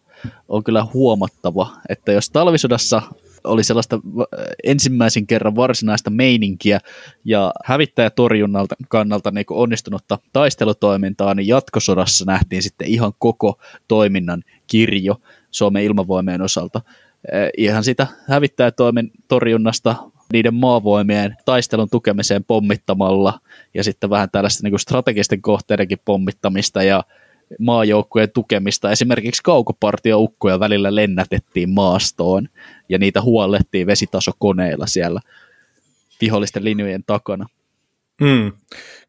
[0.47, 3.01] on kyllä huomattava, että jos talvisodassa
[3.47, 3.99] oli sellaista
[4.63, 6.79] ensimmäisen kerran varsinaista meininkiä
[7.25, 15.15] ja hävittäjätorjunnalta kannalta niin onnistunutta taistelutoimintaa, niin jatkosodassa nähtiin sitten ihan koko toiminnan kirjo
[15.51, 16.81] Suomen ilmavoimien osalta.
[17.33, 19.95] Äh, ihan sitä hävittäjätoimen torjunnasta
[20.33, 23.39] niiden maavoimien taistelun tukemiseen pommittamalla
[23.73, 27.03] ja sitten vähän tällaista niin strategisten kohteidenkin pommittamista ja
[27.59, 28.91] maajoukkojen tukemista.
[28.91, 32.49] Esimerkiksi kaukopartioukkoja välillä lennätettiin maastoon
[32.89, 35.21] ja niitä huollettiin vesitasokoneilla siellä
[36.21, 37.45] vihollisten linjojen takana.
[38.21, 38.51] Mm,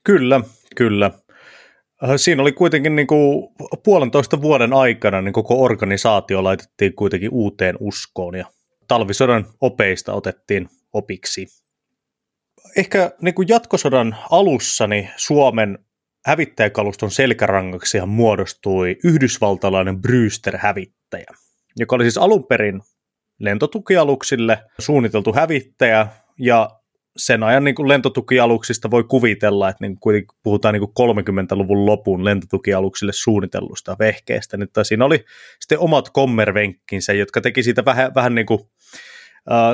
[0.05, 0.41] kyllä,
[0.77, 1.07] kyllä.
[2.05, 3.49] Äh, siinä oli kuitenkin niin kuin
[3.83, 8.47] puolentoista vuoden aikana niin koko organisaatio laitettiin kuitenkin uuteen uskoon ja
[8.89, 11.47] talvisodan opeista otettiin opiksi.
[12.77, 15.79] Ehkä niin kuin jatkosodan alussa niin Suomen
[16.27, 21.27] hävittäjäkaluston selkärangaksi muodostui yhdysvaltalainen Brewster-hävittäjä,
[21.77, 22.81] joka oli siis alun perin
[23.41, 26.07] lentotukialuksille suunniteltu hävittäjä,
[26.41, 26.71] ja
[27.17, 32.25] sen ajan niin kuin lentotukialuksista voi kuvitella, että niin kuin puhutaan niin kuin 30-luvun lopun
[32.25, 35.25] lentotukialuksille suunnitellusta vehkeestä, niin siinä oli
[35.61, 38.61] sitten omat kommervenkkinsä, jotka teki siitä vähän, vähän niin kuin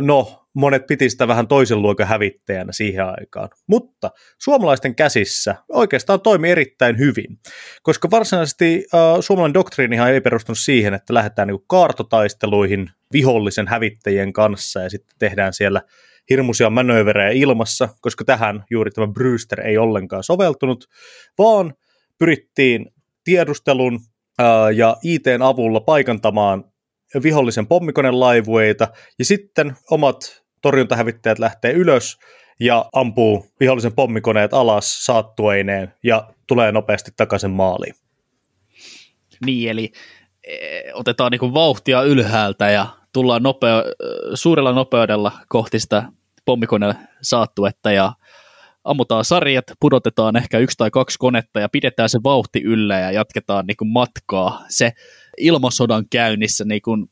[0.00, 3.48] no, monet piti sitä vähän toisen luokan hävittäjänä siihen aikaan.
[3.66, 7.38] Mutta suomalaisten käsissä oikeastaan toimi erittäin hyvin,
[7.82, 14.80] koska varsinaisesti uh, suomalainen doktriinihan ei perustunut siihen, että lähdetään niin kaartotaisteluihin vihollisen hävittäjien kanssa
[14.80, 15.82] ja sitten tehdään siellä
[16.30, 20.84] hirmuisia manööverejä ilmassa, koska tähän juuri tämä Brewster ei ollenkaan soveltunut,
[21.38, 21.74] vaan
[22.18, 22.86] pyrittiin
[23.24, 24.00] tiedustelun
[24.74, 26.64] ja ITn avulla paikantamaan
[27.22, 28.88] vihollisen pommikonelaivueita,
[29.18, 32.18] ja sitten omat torjuntahävittäjät lähtee ylös
[32.60, 37.94] ja ampuu vihollisen pommikoneet alas saattueineen ja tulee nopeasti takaisin maaliin.
[39.46, 39.92] Niin, eli
[40.46, 43.82] e, otetaan niin vauhtia ylhäältä ja tullaan nopea,
[44.34, 46.02] suurella nopeudella kohti sitä
[46.44, 48.12] pommikoneen saattuetta ja
[48.84, 53.66] ammutaan sarjat, pudotetaan ehkä yksi tai kaksi konetta ja pidetään se vauhti yllä ja jatketaan
[53.66, 54.64] niin kuin matkaa.
[54.68, 54.92] Se
[55.38, 57.10] ilmasodan käynnissä niin kuin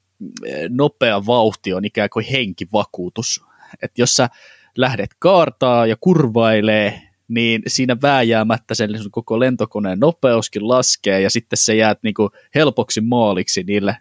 [0.69, 3.45] nopea vauhti on ikään kuin henkivakuutus.
[3.83, 4.29] Että jos sä
[4.77, 11.75] lähdet kaartaa ja kurvailee, niin siinä vääjäämättä sen koko lentokoneen nopeuskin laskee ja sitten se
[11.75, 13.97] jäät niin kuin helpoksi maaliksi niille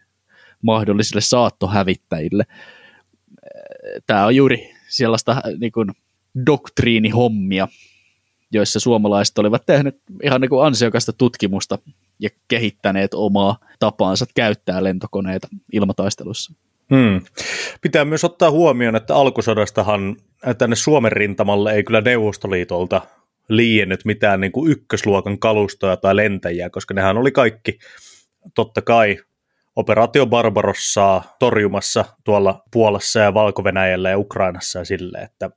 [0.62, 2.44] mahdollisille saattohävittäjille.
[4.08, 5.92] Tämä on juuri sellaista niin kuin
[6.46, 7.68] doktriinihommia,
[8.52, 11.78] joissa suomalaiset olivat tehneet ihan niin kuin ansiokasta tutkimusta
[12.22, 16.54] ja kehittäneet omaa tapaansa käyttää lentokoneita ilmataistelussa.
[16.96, 17.22] Hmm.
[17.82, 20.16] Pitää myös ottaa huomioon, että alkusodastahan
[20.58, 23.02] tänne Suomen rintamalle ei kyllä Neuvostoliitolta
[23.50, 27.80] liiennyt mitään niin kuin ykkösluokan kalustoja tai lentäjiä, koska nehän oli kaikki
[28.56, 29.18] totta kai
[29.76, 33.64] operaatio Barbarossaa torjumassa tuolla Puolassa ja valko
[34.10, 35.50] ja Ukrainassa ja silleen, että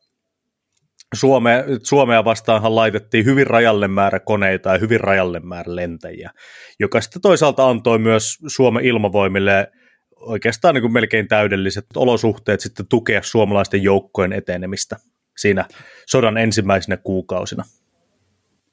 [1.14, 6.30] Suome, Suomea vastaanhan laitettiin hyvin rajalle määrä koneita ja hyvin rajalle määrä lentäjiä,
[6.80, 9.72] joka sitten toisaalta antoi myös Suomen ilmavoimille
[10.16, 14.96] oikeastaan niin kuin melkein täydelliset olosuhteet sitten tukea suomalaisten joukkojen etenemistä
[15.38, 15.64] siinä
[16.06, 17.64] sodan ensimmäisenä kuukausina.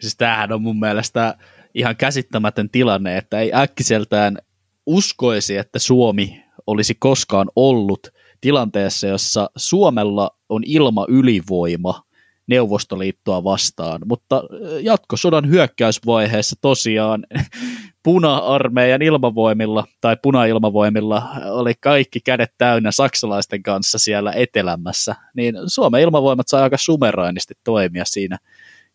[0.01, 1.36] Siis tämähän on mun mielestä
[1.73, 4.38] ihan käsittämätön tilanne, että ei äkkiseltään
[4.86, 8.08] uskoisi, että Suomi olisi koskaan ollut
[8.41, 12.04] tilanteessa, jossa Suomella on ilma ylivoima
[12.47, 14.43] Neuvostoliittoa vastaan, mutta
[14.82, 17.23] jatkosodan hyökkäysvaiheessa tosiaan
[18.04, 26.47] puna-armeijan ilmavoimilla tai puna-ilmavoimilla oli kaikki kädet täynnä saksalaisten kanssa siellä etelämässä, niin Suomen ilmavoimat
[26.47, 28.38] sai aika sumerainisti toimia siinä,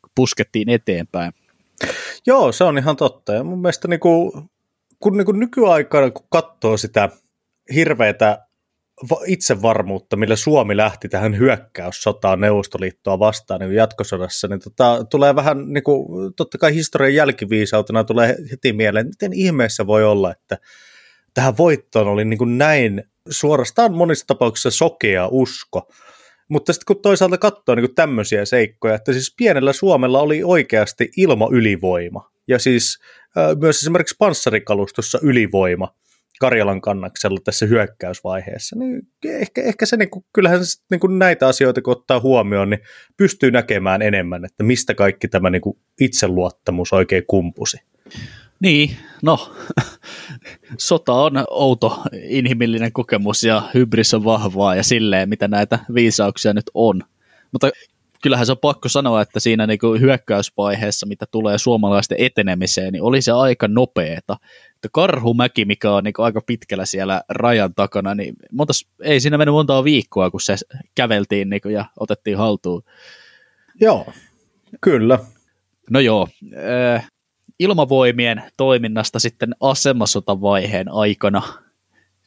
[0.03, 1.33] kun puskettiin eteenpäin.
[2.27, 3.33] Joo, se on ihan totta.
[3.33, 4.33] Ja mun mielestä niin kuin,
[5.01, 7.09] kun niin kuin nykyaikana, kun katsoo sitä
[7.75, 8.46] hirveätä
[9.27, 15.83] itsevarmuutta, millä Suomi lähti tähän hyökkäyssotaan Neuvostoliittoa vastaan niin jatkosodassa, niin tota, tulee vähän, niin
[15.85, 20.59] kuin, totta kai historian jälkiviisautena tulee heti mieleen, miten ihmeessä voi olla, että
[21.35, 25.93] tähän voittoon oli niin kuin näin suorastaan monissa tapauksissa sokea usko.
[26.49, 32.31] Mutta sitten kun toisaalta katsoo niin tämmöisiä seikkoja, että siis pienellä Suomella oli oikeasti ilmaylivoima
[32.49, 32.99] ja siis
[33.37, 35.89] äh, myös esimerkiksi panssarikalustossa ylivoima–
[36.41, 41.49] Karjalan kannaksella tässä hyökkäysvaiheessa, niin ehkä, ehkä se, niin kuin, kyllähän se, niin kuin näitä
[41.49, 42.81] asioita kun ottaa huomioon, niin
[43.17, 47.77] pystyy näkemään enemmän, että mistä kaikki tämä niin kuin itseluottamus oikein kumpusi.
[48.61, 49.55] Niin, no,
[50.79, 56.71] sota on outo inhimillinen kokemus ja hybris on vahvaa ja silleen, mitä näitä viisauksia nyt
[56.75, 57.03] on.
[57.53, 57.71] Mutta
[58.23, 63.03] kyllähän se on pakko sanoa, että siinä niin kuin hyökkäysvaiheessa, mitä tulee suomalaisten etenemiseen, niin
[63.03, 64.37] oli se aika nopeeta.
[64.87, 69.53] Että Karhumäki, mikä on niin aika pitkällä siellä rajan takana, niin montas, ei siinä mennyt
[69.53, 70.57] montaa viikkoa, kun se
[70.95, 72.83] käveltiin niin kuin, ja otettiin haltuun.
[73.81, 74.13] Joo,
[74.81, 75.19] kyllä.
[75.91, 76.29] No joo,
[76.95, 77.11] äh,
[77.59, 81.43] ilmavoimien toiminnasta sitten asemasotavaiheen aikana,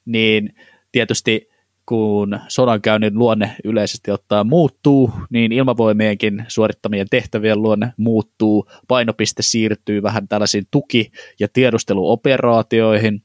[0.06, 0.56] niin
[0.92, 1.50] tietysti
[1.90, 10.28] kun sodankäynnin luonne yleisesti ottaa muuttuu, niin ilmavoimienkin suorittamien tehtävien luonne muuttuu, painopiste siirtyy vähän
[10.28, 13.24] tällaisiin tuki- ja tiedusteluoperaatioihin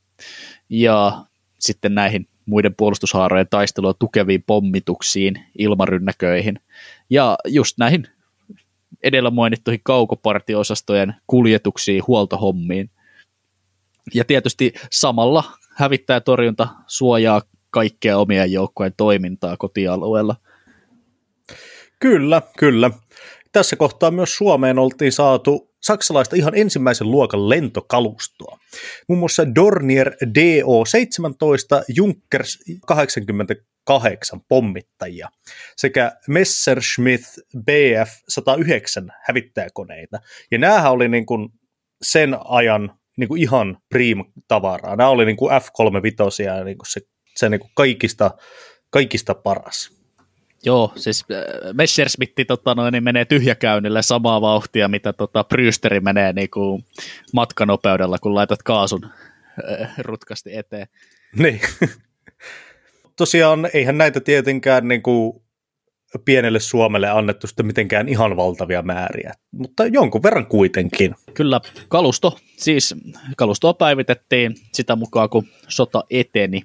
[0.69, 1.25] ja
[1.59, 6.61] sitten näihin muiden puolustushaarojen taistelua tukeviin pommituksiin, ilmarynnäköihin
[7.11, 8.07] ja just näihin
[9.03, 12.91] edellä mainittuihin kaukopartiosastojen kuljetuksiin, huoltohommiin.
[14.15, 15.45] Ja tietysti samalla
[15.77, 17.43] hävittäjätorjunta suojaa
[17.75, 20.37] kaikkea omien joukkojen toimintaa kotialueella.
[22.01, 22.91] Kyllä, kyllä.
[23.53, 28.59] Tässä kohtaa myös Suomeen oltiin saatu saksalaista ihan ensimmäisen luokan lentokalustoa.
[29.09, 35.29] Muun muassa Dornier DO-17, Junkers 88 pommittajia
[35.77, 37.25] sekä Messerschmitt
[37.57, 40.19] Bf-109 hävittäjäkoneita.
[40.51, 41.49] Ja näähän oli niin kuin
[42.03, 44.97] sen ajan niin kuin ihan prima-tavaraa.
[44.97, 47.01] Nämä oli niin kuin F-35 ja niin kuin se
[47.37, 48.31] se niin kaikista,
[48.91, 49.91] kaikista paras.
[50.65, 56.33] Joo, siis äh, Messerschmitt tota, noin, niin menee tyhjäkäynnille samaa vauhtia, mitä tota, Brewsteri menee
[56.33, 56.85] niin kuin
[57.33, 60.87] matkanopeudella, kun laitat kaasun äh, rutkasti eteen.
[61.39, 61.61] Niin.
[63.17, 65.45] Tosiaan, eihän näitä tietenkään niin kuin
[66.25, 71.15] pienelle Suomelle annettu sitten mitenkään ihan valtavia määriä, mutta jonkun verran kuitenkin.
[71.35, 72.95] Kyllä, kalusto, siis
[73.37, 76.63] kalustoa päivitettiin sitä mukaan, kun sota eteni.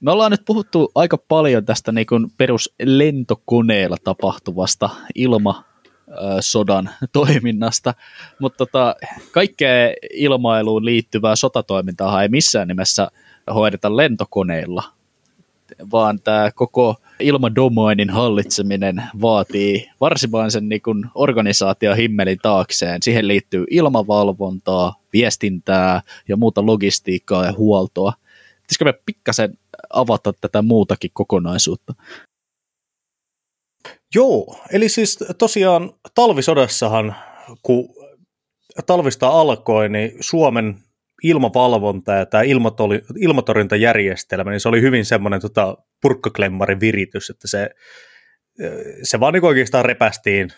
[0.00, 5.64] Me ollaan nyt puhuttu aika paljon tästä niin kuin peruslentokoneella tapahtuvasta ilma
[6.40, 7.94] sodan toiminnasta,
[8.38, 8.96] mutta tota,
[9.32, 13.10] kaikkea ilmailuun liittyvää sotatoimintaa ei missään nimessä
[13.54, 14.82] hoideta lentokoneilla,
[15.92, 20.82] vaan tämä koko ilmadomainin hallitseminen vaatii varsinaisen niin
[21.14, 23.02] organisaatio himmelin taakseen.
[23.02, 28.12] Siihen liittyy ilmavalvontaa, viestintää ja muuta logistiikkaa ja huoltoa.
[28.68, 29.58] Pitäisikö me pikkasen
[29.90, 31.94] avata tätä muutakin kokonaisuutta?
[34.14, 37.16] Joo, eli siis tosiaan talvisodassahan,
[37.62, 37.88] kun
[38.86, 40.78] talvista alkoi, niin Suomen
[41.22, 42.42] ilmavalvonta ja tämä
[43.20, 47.70] ilmatorjuntajärjestelmä, niin se oli hyvin semmoinen tota, purkkaklemmarin viritys, että se,
[49.02, 50.48] se vaan niin oikeastaan repästiin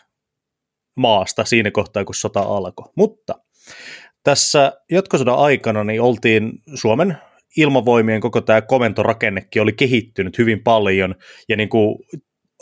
[0.96, 2.92] maasta siinä kohtaa, kun sota alkoi.
[2.96, 3.34] Mutta
[4.22, 7.18] tässä jatkosodan aikana niin oltiin Suomen
[7.56, 11.14] ilmavoimien koko tämä komentorakennekin oli kehittynyt hyvin paljon,
[11.48, 11.98] ja niin kuin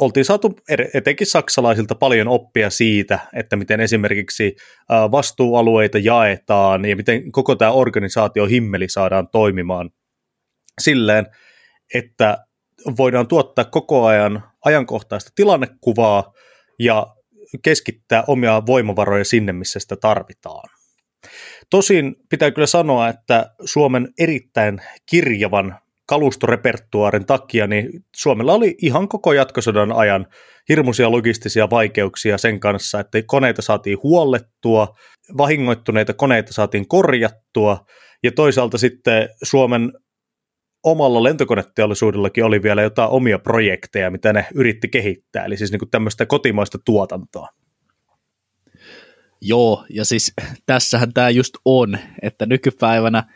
[0.01, 0.57] oltiin saatu
[0.95, 4.57] etenkin saksalaisilta paljon oppia siitä, että miten esimerkiksi
[5.11, 9.91] vastuualueita jaetaan ja miten koko tämä organisaatio himmeli saadaan toimimaan
[10.81, 11.27] silleen,
[11.95, 12.39] että
[12.99, 16.33] voidaan tuottaa koko ajan ajankohtaista tilannekuvaa
[16.79, 17.07] ja
[17.63, 20.78] keskittää omia voimavaroja sinne, missä sitä tarvitaan.
[21.71, 25.79] Tosin pitää kyllä sanoa, että Suomen erittäin kirjavan
[26.09, 30.27] kalustorepertuaarin takia, niin Suomella oli ihan koko jatkosodan ajan
[30.69, 34.89] hirmuisia logistisia vaikeuksia sen kanssa, että koneita saatiin huollettua,
[35.39, 37.85] vahingoittuneita koneita saatiin korjattua,
[38.23, 39.93] ja toisaalta sitten Suomen
[40.85, 45.91] omalla lentokoneteollisuudellakin oli vielä jotain omia projekteja, mitä ne yritti kehittää, eli siis niin kuin
[45.91, 47.49] tämmöistä kotimaista tuotantoa.
[49.41, 50.33] Joo, ja siis
[50.67, 53.25] tässähän tämä just on, että nykypäivänä–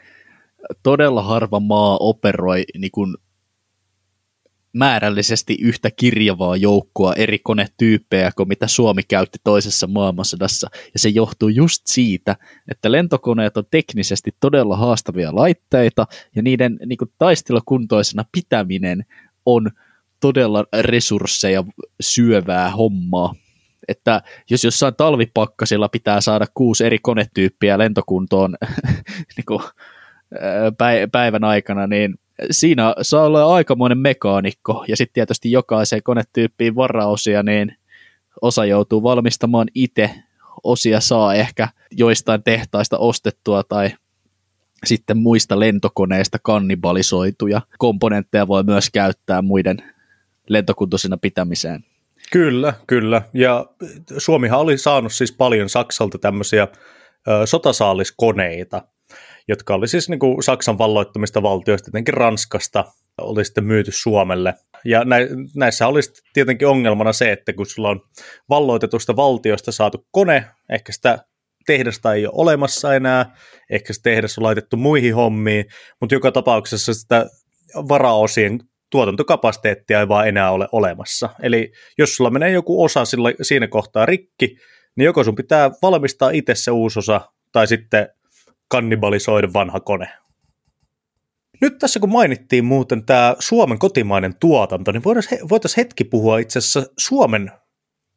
[0.82, 3.16] todella harva maa operoi niin kuin
[4.72, 10.70] määrällisesti yhtä kirjavaa joukkoa eri konetyyppejä kuin mitä Suomi käytti toisessa maailmansodassa.
[10.92, 12.36] Ja se johtuu just siitä,
[12.70, 19.04] että lentokoneet on teknisesti todella haastavia laitteita ja niiden niin kuin, taistelukuntoisena pitäminen
[19.46, 19.70] on
[20.20, 21.64] todella resursseja
[22.00, 23.34] syövää hommaa.
[23.88, 28.56] Että jos jossain talvipakkasilla pitää saada kuusi eri konetyyppiä lentokuntoon
[29.36, 29.62] niin kuin,
[31.12, 32.14] päivän aikana, niin
[32.50, 37.76] siinä saa olla aikamoinen mekaanikko, ja sitten tietysti jokaiseen konetyyppiin varaosia, niin
[38.42, 40.10] osa joutuu valmistamaan itse,
[40.64, 43.90] osia saa ehkä joistain tehtaista ostettua tai
[44.86, 47.60] sitten muista lentokoneista kannibalisoituja.
[47.78, 49.76] Komponentteja voi myös käyttää muiden
[50.48, 51.84] lentokuntoisena pitämiseen.
[52.32, 53.22] Kyllä, kyllä.
[53.34, 53.66] Ja
[54.18, 56.68] Suomihan oli saanut siis paljon Saksalta tämmöisiä
[57.44, 58.82] sotasaaliskoneita,
[59.48, 62.84] jotka oli siis niin kuin Saksan valloittamista valtioista, tietenkin Ranskasta,
[63.20, 64.54] oli sitten myyty Suomelle.
[64.84, 65.02] Ja
[65.56, 68.00] näissä olisi tietenkin ongelmana se, että kun sulla on
[68.48, 71.18] valloitetusta valtiosta saatu kone, ehkä sitä
[71.66, 73.36] tehdasta ei ole olemassa enää,
[73.70, 75.64] ehkä se tehdas on laitettu muihin hommiin,
[76.00, 77.26] mutta joka tapauksessa sitä
[77.74, 78.60] varaosien
[78.92, 81.28] tuotantokapasiteettia ei vaan enää ole olemassa.
[81.42, 84.56] Eli jos sulla menee joku osa sillä, siinä kohtaa rikki,
[84.96, 87.20] niin joko sun pitää valmistaa itse se uusi osa,
[87.52, 88.08] tai sitten
[88.68, 90.08] kannibalisoida vanha kone.
[91.60, 95.04] Nyt tässä kun mainittiin muuten tämä Suomen kotimainen tuotanto, niin
[95.48, 97.52] voitaisiin hetki puhua itse asiassa Suomen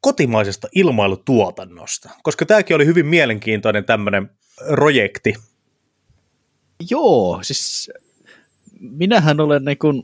[0.00, 4.30] kotimaisesta ilmailutuotannosta, koska tämäkin oli hyvin mielenkiintoinen tämmöinen
[4.66, 5.34] projekti.
[6.90, 7.90] Joo, siis
[8.80, 10.02] minähän olen niin kuin,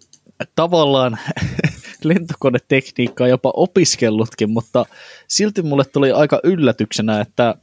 [0.55, 1.19] tavallaan
[2.05, 4.87] lentokonetekniikkaa jopa opiskellutkin, mutta
[5.29, 7.55] silti mulle tuli aika yllätyksenä, että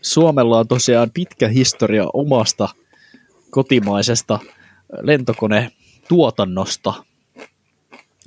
[0.00, 2.68] Suomella on tosiaan pitkä historia omasta
[3.50, 4.38] kotimaisesta
[5.02, 6.94] lentokonetuotannosta.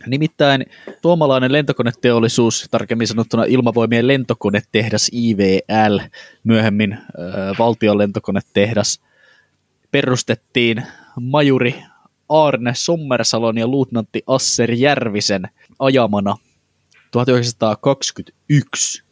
[0.07, 0.65] Nimittäin
[1.01, 5.99] suomalainen lentokoneteollisuus, tarkemmin sanottuna ilmavoimien lentokonetehdas IVL,
[6.43, 6.97] myöhemmin
[7.59, 9.01] valtion lentokonetehdas,
[9.91, 10.83] perustettiin
[11.21, 11.83] majuri
[12.29, 16.37] Arne Sommersalon ja luutnantti Asser Järvisen ajamana
[17.11, 19.05] 1921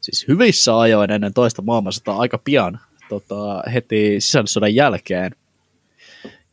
[0.00, 5.32] siis hyvissä ajoin ennen toista maailmansotaa aika pian tota, heti sisällissodan jälkeen.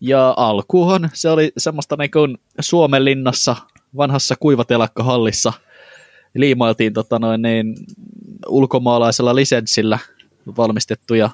[0.01, 3.55] Ja alkuhan se oli semmoista niin kuin Suomen linnassa
[3.97, 5.53] vanhassa kuivatelkkahallissa
[6.33, 7.75] liimailtiin tota noin, niin,
[8.47, 9.99] ulkomaalaisella lisenssillä
[10.57, 11.29] valmistettuja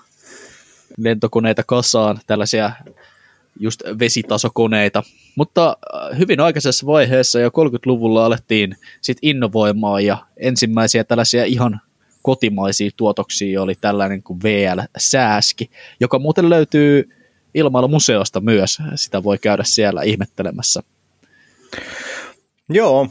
[0.97, 2.71] lentokoneita kasaan, tällaisia
[3.59, 5.03] just vesitasokoneita.
[5.35, 11.81] Mutta äh, hyvin aikaisessa vaiheessa jo 30-luvulla alettiin sit innovoimaan ja ensimmäisiä tällaisia ihan
[12.21, 17.09] kotimaisia tuotoksia oli tällainen kuin VL-sääski, joka muuten löytyy
[17.53, 18.77] ilmailumuseosta myös.
[18.95, 20.83] Sitä voi käydä siellä ihmettelemässä.
[22.69, 23.07] Joo,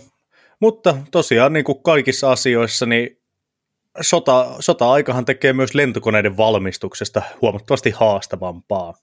[0.60, 3.20] mutta tosiaan niin kuin kaikissa asioissa, niin
[4.00, 8.94] sota, sota-aikahan tekee myös lentokoneiden valmistuksesta huomattavasti haastavampaa.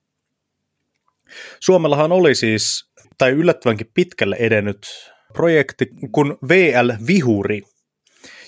[1.60, 4.88] Suomellahan oli siis, tai yllättävänkin pitkälle edennyt
[5.34, 7.62] projekti kuin VL Vihuri,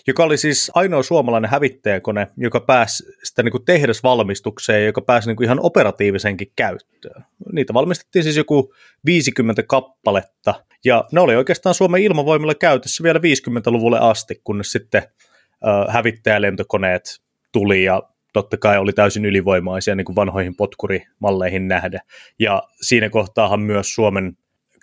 [0.07, 5.35] joka oli siis ainoa suomalainen hävittäjäkone, joka pääsi sitä niin kuin tehdasvalmistukseen, joka pääsi niin
[5.35, 7.25] kuin ihan operatiivisenkin käyttöön.
[7.53, 8.73] Niitä valmistettiin siis joku
[9.05, 15.93] 50 kappaletta, ja ne oli oikeastaan Suomen ilmavoimilla käytössä vielä 50-luvulle asti, kunnes sitten äh,
[15.93, 17.21] hävittäjälentokoneet
[17.51, 18.03] tuli ja
[18.33, 21.99] totta kai oli täysin ylivoimaisia niin kuin vanhoihin potkurimalleihin nähdä.
[22.39, 24.37] Ja siinä kohtaahan myös Suomen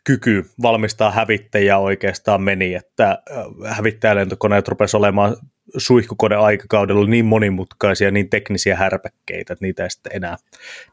[0.04, 3.18] kyky valmistaa hävittäjiä oikeastaan meni, että
[3.66, 5.36] hävittäjälentokoneet rupesi olemaan
[5.76, 10.36] suihkukone aikakaudella niin monimutkaisia, niin teknisiä härpäkkeitä, että niitä ei sitten enää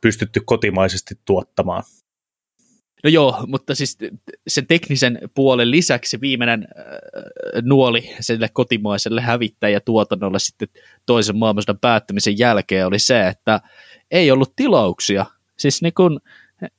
[0.01, 1.84] pystytty kotimaisesti tuottamaan.
[3.04, 3.97] No joo, mutta siis
[4.47, 6.86] sen teknisen puolen lisäksi viimeinen äh,
[7.62, 10.68] nuoli sille kotimaiselle hävittäjätuotannolle sitten
[11.06, 13.62] toisen maailmansodan päättämisen jälkeen oli se, että
[14.12, 15.26] ei ollut tilauksia.
[15.58, 16.20] Siis niin kun,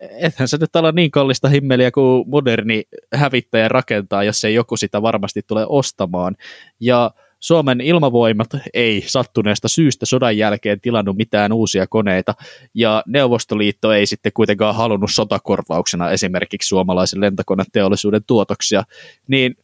[0.01, 2.83] ethän se nyt ala niin kallista himmeliä kuin moderni
[3.15, 6.37] hävittäjä rakentaa, jos ei joku sitä varmasti tule ostamaan.
[6.81, 7.11] Ja
[7.41, 12.35] Suomen ilmavoimat ei sattuneesta syystä sodan jälkeen tilannut mitään uusia koneita,
[12.75, 18.85] ja Neuvostoliitto ei sitten kuitenkaan halunnut sotakorvauksena esimerkiksi suomalaisen lentokoneteollisuuden tuotoksia,
[19.29, 19.57] niin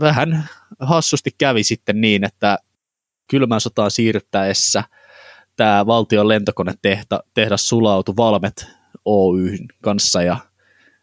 [0.00, 0.48] vähän
[0.80, 2.58] hassusti kävi sitten niin, että
[3.30, 4.84] kylmän sotaan siirryttäessä
[5.56, 8.66] tämä valtion lentokonetehdas sulautui Valmet
[9.04, 10.36] Oyn kanssa, ja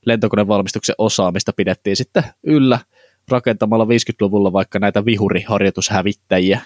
[0.05, 2.79] lentokonevalmistuksen osaamista pidettiin sitten yllä–
[3.31, 6.61] rakentamalla 50-luvulla vaikka näitä vihuriharjoitushävittäjiä,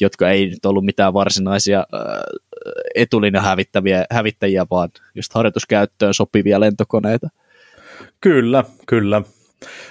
[0.00, 2.02] jotka ei nyt ollut mitään varsinaisia äh,
[2.94, 7.28] etulinjan hävittäviä, hävittäjiä, vaan just harjoituskäyttöön sopivia lentokoneita.
[8.20, 9.22] Kyllä, kyllä.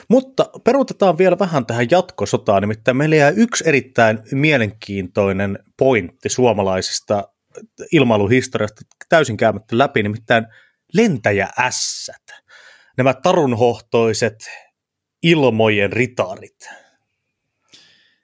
[0.07, 7.23] Mutta peruutetaan vielä vähän tähän jatkosotaan, nimittäin meillä jää yksi erittäin mielenkiintoinen pointti suomalaisesta
[7.91, 10.45] ilmailuhistoriasta täysin käymättä läpi, nimittäin
[10.93, 12.23] lentäjäässät.
[12.97, 14.49] Nämä tarunhohtoiset
[15.23, 16.69] ilmojen ritarit.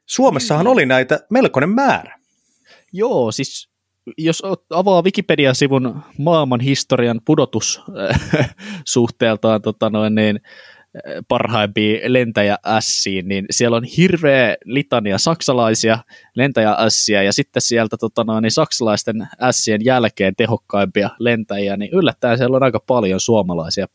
[0.05, 2.19] Suomessahan oli näitä melkoinen määrä.
[2.93, 3.69] Joo, siis
[4.17, 7.81] jos avaa Wikipedia-sivun maailman historian pudotus
[8.85, 10.39] suhteeltaan tota noin, niin,
[11.27, 15.99] parhaimpia lentäjä ässiin, niin siellä on hirveä litania saksalaisia
[16.35, 22.37] lentäjä ässiä ja sitten sieltä tota noin, niin saksalaisten ässien jälkeen tehokkaimpia lentäjiä, niin yllättäen
[22.37, 23.87] siellä on aika paljon suomalaisia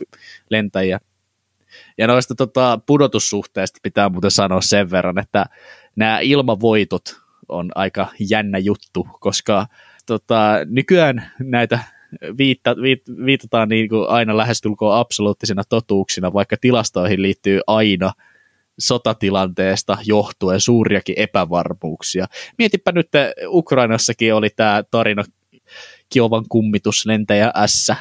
[0.50, 1.00] lentäjiä.
[1.98, 5.46] Ja noista tota, pudotussuhteista pitää muuten sanoa sen verran, että
[5.96, 7.02] nämä ilmavoitot
[7.48, 9.66] on aika jännä juttu, koska
[10.06, 11.78] tota, nykyään näitä
[12.38, 18.12] viitta, viit, viitataan niin kuin aina lähestulkoon absoluuttisina totuuksina, vaikka tilastoihin liittyy aina
[18.78, 22.26] sotatilanteesta johtuen suuriakin epävarmuuksia.
[22.58, 23.08] Mietipä nyt,
[23.46, 25.24] Ukrainassakin oli tämä tarina
[26.08, 27.92] Kiovan kummituslentäjä S,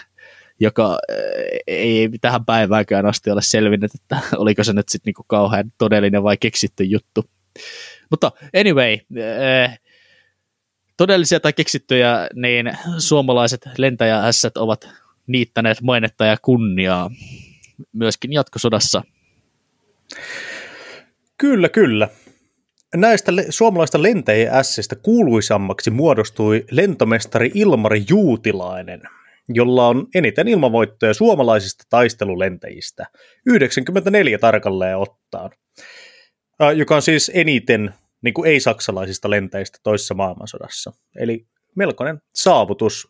[0.59, 5.71] joka eh, ei tähän päiväänkään asti ole selvinnyt, että oliko se nyt sitten niinku kauhean
[5.77, 7.25] todellinen vai keksitty juttu.
[8.09, 9.79] Mutta anyway, eh,
[10.97, 14.89] todellisia tai keksittyjä, niin suomalaiset lentäjäässät ovat
[15.27, 17.11] niittäneet mainetta ja kunniaa
[17.93, 19.01] myöskin jatkosodassa.
[21.37, 22.09] Kyllä, kyllä.
[22.95, 29.01] Näistä le- suomalaista lentäjäässistä kuuluisammaksi muodostui lentomestari Ilmari Juutilainen–
[29.49, 33.05] jolla on eniten ilmavoittoja suomalaisista taistelulentäjistä,
[33.45, 35.51] 94 tarkalleen ottaan,
[36.75, 40.91] joka on siis eniten niin kuin ei-saksalaisista lentäjistä toisessa maailmansodassa.
[41.19, 43.07] Eli melkoinen saavutus.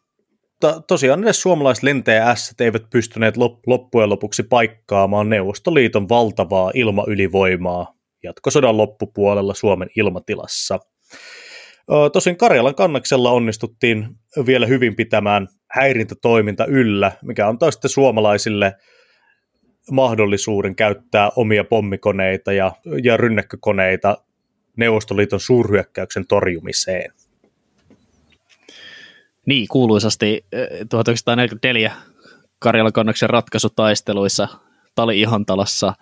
[0.59, 7.95] To- tosiaan edes suomalaiset lentäjä S eivät pystyneet lop- loppujen lopuksi paikkaamaan Neuvostoliiton valtavaa ilmaylivoimaa
[8.23, 10.79] jatkosodan loppupuolella Suomen ilmatilassa–
[12.13, 14.07] Tosin Karjalan kannaksella onnistuttiin
[14.45, 18.75] vielä hyvin pitämään häirintätoiminta yllä, mikä antaa sitten suomalaisille
[19.91, 22.71] mahdollisuuden käyttää omia pommikoneita ja,
[23.03, 24.17] ja rynnäkkökoneita
[24.77, 27.11] Neuvostoliiton suurhyökkäyksen torjumiseen.
[29.45, 30.45] Niin, kuuluisasti
[30.89, 31.91] 1944
[32.59, 34.47] Karjalan kannaksen ratkaisutaisteluissa
[34.95, 35.93] Tali-Ihantalassa–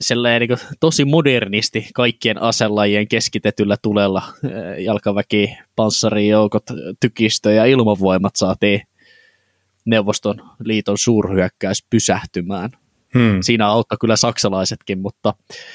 [0.00, 4.22] sellainen niin tosi modernisti kaikkien aselajien keskitetyllä tulella
[4.78, 6.64] jalkaväki, panssarijoukot,
[7.00, 8.80] tykistö ja ilmavoimat saatiin
[9.84, 12.70] Neuvoston liiton suurhyökkäys pysähtymään.
[13.14, 13.38] Hmm.
[13.40, 15.34] Siinä auttaa kyllä saksalaisetkin, mutta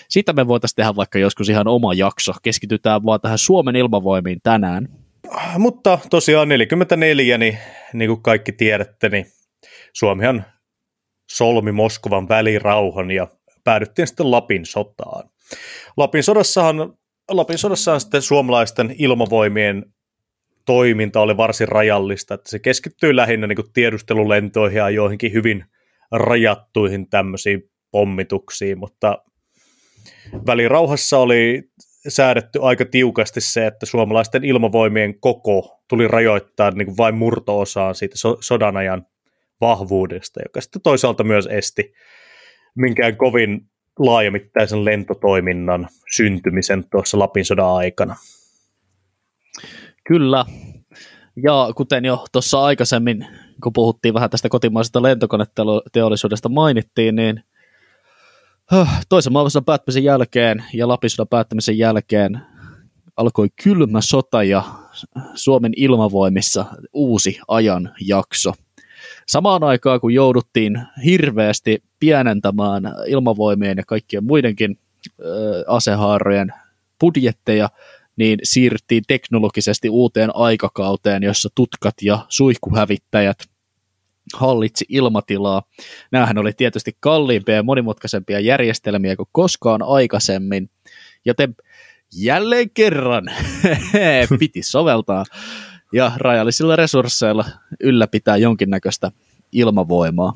[0.09, 2.33] siitä me voitaisiin tehdä vaikka joskus ihan oma jakso.
[2.43, 4.89] Keskitytään vaan tähän Suomen ilmavoimiin tänään.
[5.57, 7.57] Mutta tosiaan 44, niin,
[7.93, 9.25] niin kuin kaikki tiedätte, niin
[9.93, 10.45] Suomihan
[11.31, 13.27] solmi Moskovan välirauhan ja
[13.63, 15.29] päädyttiin sitten Lapin sotaan.
[15.97, 16.93] Lapin sodassahan
[17.31, 19.85] Lapin sodassa sitten suomalaisten ilmavoimien
[20.65, 25.65] toiminta oli varsin rajallista, että se keskittyy lähinnä niin tiedustelulentoihin ja joihinkin hyvin
[26.11, 29.17] rajattuihin tämmöisiin pommituksiin, mutta
[30.47, 31.63] välirauhassa oli
[32.07, 38.37] säädetty aika tiukasti se, että suomalaisten ilmavoimien koko tuli rajoittaa niin vain murto-osaan siitä so-
[38.41, 39.05] sodan ajan
[39.61, 41.93] vahvuudesta, joka sitten toisaalta myös esti
[42.75, 43.61] minkään kovin
[43.99, 48.15] laajamittaisen lentotoiminnan syntymisen tuossa Lapin sodan aikana.
[50.07, 50.45] Kyllä,
[51.43, 53.27] ja kuten jo tuossa aikaisemmin,
[53.63, 57.43] kun puhuttiin vähän tästä kotimaisesta lentokoneteollisuudesta mainittiin, niin
[59.09, 62.41] toisen maailmansodan päättämisen jälkeen ja Lapisodan päättämisen jälkeen
[63.17, 64.63] alkoi kylmä sota ja
[65.35, 68.53] Suomen ilmavoimissa uusi ajan jakso.
[69.27, 74.79] Samaan aikaan, kun jouduttiin hirveästi pienentämään ilmavoimien ja kaikkien muidenkin
[75.67, 76.53] asehaarojen
[76.99, 77.69] budjetteja,
[78.15, 83.37] niin siirryttiin teknologisesti uuteen aikakauteen, jossa tutkat ja suihkuhävittäjät
[84.33, 85.63] hallitsi ilmatilaa.
[86.11, 90.69] Nämähän oli tietysti kalliimpia ja monimutkaisempia järjestelmiä kuin koskaan aikaisemmin,
[91.25, 91.55] joten
[92.15, 93.23] jälleen kerran
[94.39, 95.23] piti soveltaa
[95.93, 97.45] ja rajallisilla resursseilla
[97.79, 99.11] ylläpitää jonkinnäköistä
[99.51, 100.33] ilmavoimaa.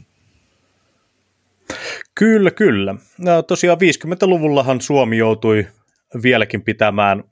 [2.15, 2.95] Kyllä, kyllä.
[3.17, 5.67] No, tosiaan 50-luvullahan Suomi joutui
[6.23, 7.23] vieläkin pitämään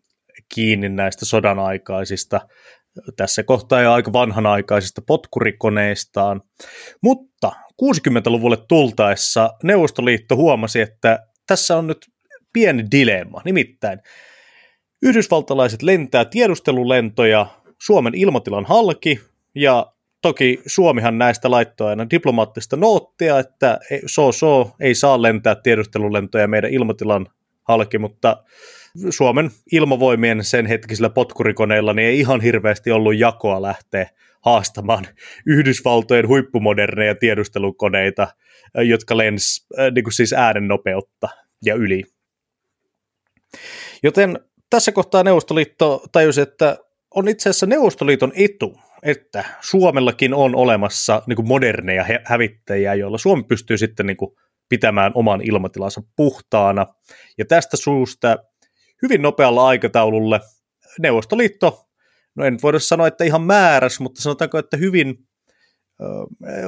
[0.55, 2.41] kiinni näistä sodan aikaisista
[3.17, 6.41] tässä kohtaa jo aika vanhanaikaisista potkurikoneistaan.
[7.01, 7.51] Mutta
[7.83, 11.97] 60-luvulle tultaessa Neuvostoliitto huomasi, että tässä on nyt
[12.53, 13.41] pieni dilemma.
[13.45, 13.99] Nimittäin
[15.01, 17.45] yhdysvaltalaiset lentää tiedustelulentoja
[17.85, 19.19] Suomen ilmatilan halki,
[19.55, 26.47] ja toki Suomihan näistä laittoi aina diplomaattista noottia, että so so ei saa lentää tiedustelulentoja
[26.47, 27.27] meidän ilmatilan
[27.63, 28.43] halki, mutta
[29.09, 34.09] Suomen ilmavoimien sen hetkisillä potkurikoneilla niin ei ihan hirveästi ollut jakoa lähteä
[34.41, 35.07] haastamaan
[35.45, 38.27] Yhdysvaltojen huippumoderneja tiedustelukoneita,
[38.77, 41.29] jotka lens äh, niin kuin siis äänennopeutta
[41.65, 42.03] ja yli.
[44.03, 46.77] Joten tässä kohtaa Neuvostoliitto tajusi, että
[47.15, 53.43] on itse asiassa Neuvostoliiton etu, että Suomellakin on olemassa niin kuin moderneja hävittäjiä, joilla Suomi
[53.43, 54.35] pystyy sitten niin kuin
[54.69, 56.85] pitämään oman ilmatilansa puhtaana.
[57.37, 58.37] Ja tästä suusta
[59.01, 60.39] hyvin nopealla aikataululle
[60.99, 61.85] Neuvostoliitto,
[62.35, 65.15] no en voida sanoa, että ihan määräs, mutta sanotaanko, että hyvin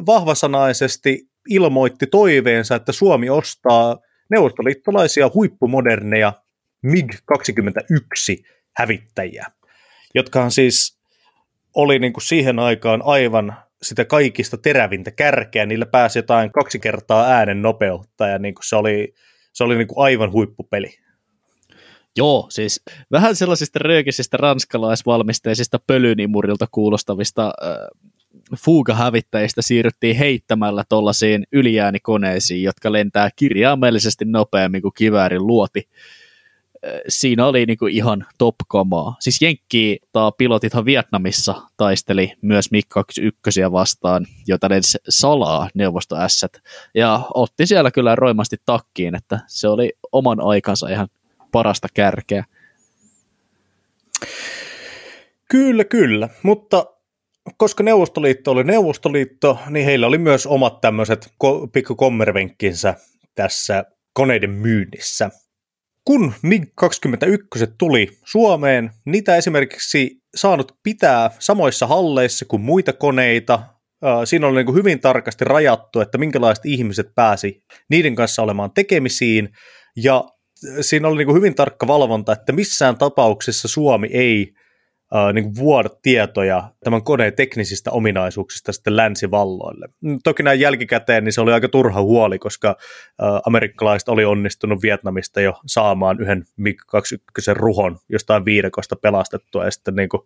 [0.06, 3.98] vahvasanaisesti ilmoitti toiveensa, että Suomi ostaa
[4.32, 6.34] neuvostoliittolaisia huippumoderneja
[6.88, 8.44] MiG-21
[8.78, 9.46] hävittäjiä,
[10.16, 11.00] jotka siis
[11.76, 17.26] oli niin kuin siihen aikaan aivan sitä kaikista terävintä kärkeä, niillä pääsi jotain kaksi kertaa
[17.26, 19.14] äänen nopeutta ja niin kuin se oli,
[19.54, 20.98] se oli niin kuin aivan huippupeli.
[22.18, 27.74] Joo, siis vähän sellaisista röökisistä ranskalaisvalmisteisista pölynimurilta kuulostavista äh,
[28.58, 35.90] fuugahävittäjistä siirryttiin heittämällä tuollaisiin yliäänikoneisiin, jotka lentää kirjaimellisesti nopeammin kuin kiväärin luoti.
[37.08, 39.16] Siinä oli niinku ihan top-kamaa.
[39.20, 44.80] Siis Jenkki tai pilotithan Vietnamissa taisteli myös MiG-21 vastaan, jota ne
[45.10, 46.16] salaa neuvosto
[46.94, 51.08] ja otti siellä kyllä roimasti takkiin, että se oli oman aikansa ihan
[51.52, 52.46] parasta kärkeä.
[55.50, 56.86] Kyllä, kyllä, mutta
[57.58, 62.96] koska Neuvostoliitto oli Neuvostoliitto, niin heillä oli myös omat tämmöiset ko- pikkukommervenkkinsä
[63.36, 65.30] tässä koneiden myynnissä.
[66.06, 73.60] Kun MiG-21 tuli Suomeen, niitä esimerkiksi saanut pitää samoissa halleissa kuin muita koneita.
[74.26, 79.50] Siinä oli niin hyvin tarkasti rajattu, että minkälaiset ihmiset pääsi niiden kanssa olemaan tekemisiin,
[80.04, 80.24] ja
[80.82, 84.54] siinä oli niin kuin hyvin tarkka valvonta, että missään tapauksessa Suomi ei
[85.16, 89.90] äh, niin kuin vuoda tietoja tämän koneen teknisistä ominaisuuksista sitten länsivalloille.
[90.24, 95.42] Toki näin jälkikäteen niin se oli aika turha huoli, koska äh, amerikkalaiset oli onnistunut Vietnamista
[95.42, 100.22] jo saamaan yhden MiG-21 ruhon jostain viidekosta pelastettua ja sitten niin kuin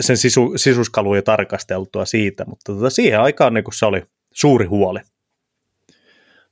[0.00, 4.02] sen sisu, sisuskaluja tarkasteltua siitä, mutta tota, siihen aikaan niin kuin se oli
[4.32, 5.00] suuri huoli.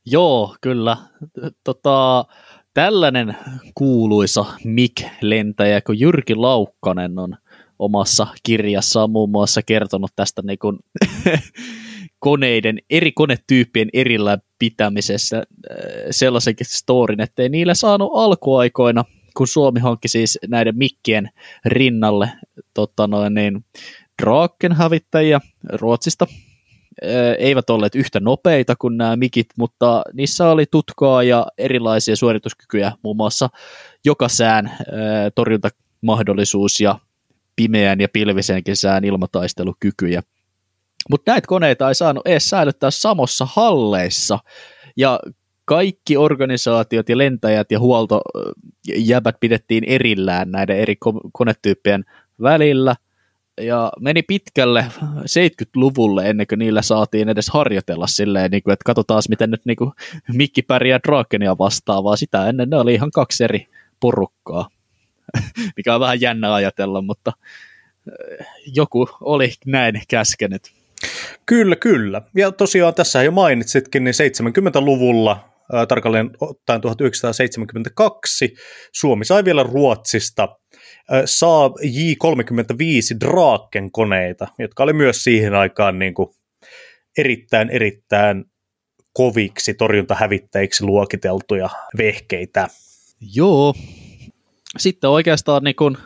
[0.07, 0.96] Joo, kyllä.
[1.64, 2.24] Tota,
[2.74, 3.36] tällainen
[3.74, 7.36] kuuluisa MIG-lentäjä kuin Jyrki Laukkanen on
[7.85, 10.78] omassa kirjassaan muun muassa kertonut tästä niin kuin
[12.18, 15.45] koneiden, eri konetyyppien erillään pitämisessä äh,
[16.11, 19.05] sellaisenkin storin, ettei niillä saanut alkuaikoina,
[19.37, 21.30] kun Suomi hankki siis näiden mikkien
[21.64, 22.33] rinnalle
[22.74, 23.64] tota noin, niin,
[24.22, 25.41] Draken hävittäjiä
[25.72, 26.26] Ruotsista,
[27.39, 33.16] eivät olleet yhtä nopeita kuin nämä mikit, mutta niissä oli tutkaa ja erilaisia suorituskykyjä, muun
[33.16, 33.49] muassa
[34.05, 34.72] joka sään
[35.35, 36.99] torjuntamahdollisuus ja
[37.62, 40.22] pimeän ja pilvisenkin sään ilmataistelukykyjä.
[41.10, 44.38] Mutta näitä koneita ei saanut edes säilyttää samossa halleissa,
[44.96, 45.20] ja
[45.64, 50.94] kaikki organisaatiot ja lentäjät ja huoltojäbät pidettiin erillään näiden eri
[51.32, 52.04] konetyyppien
[52.42, 52.96] välillä,
[53.60, 59.50] ja meni pitkälle 70-luvulle ennen kuin niillä saatiin edes harjoitella silleen, niin että katsotaan miten
[59.50, 59.76] nyt niin
[60.32, 62.16] Mikki pärjää Drakenia vastaavaa.
[62.16, 63.66] Sitä ennen ne oli ihan kaksi eri
[64.00, 64.68] porukkaa,
[65.76, 67.32] mikä on vähän jännä ajatella, mutta
[68.08, 70.62] eh, joku oli näin käskenyt.
[71.46, 72.22] Kyllä, kyllä.
[72.36, 78.54] Ja tosiaan tässä jo mainitsitkin, niin 70-luvulla, äh, tarkalleen ottaen 1972,
[78.92, 80.48] Suomi sai vielä Ruotsista
[81.12, 86.28] äh, Saab J35 Draken koneita, jotka oli myös siihen aikaan niin kuin
[87.18, 88.44] erittäin, erittäin
[89.12, 91.68] koviksi torjuntahävittäjiksi luokiteltuja
[91.98, 92.68] vehkeitä.
[93.34, 93.74] Joo.
[94.78, 95.98] Sitten oikeastaan niin kun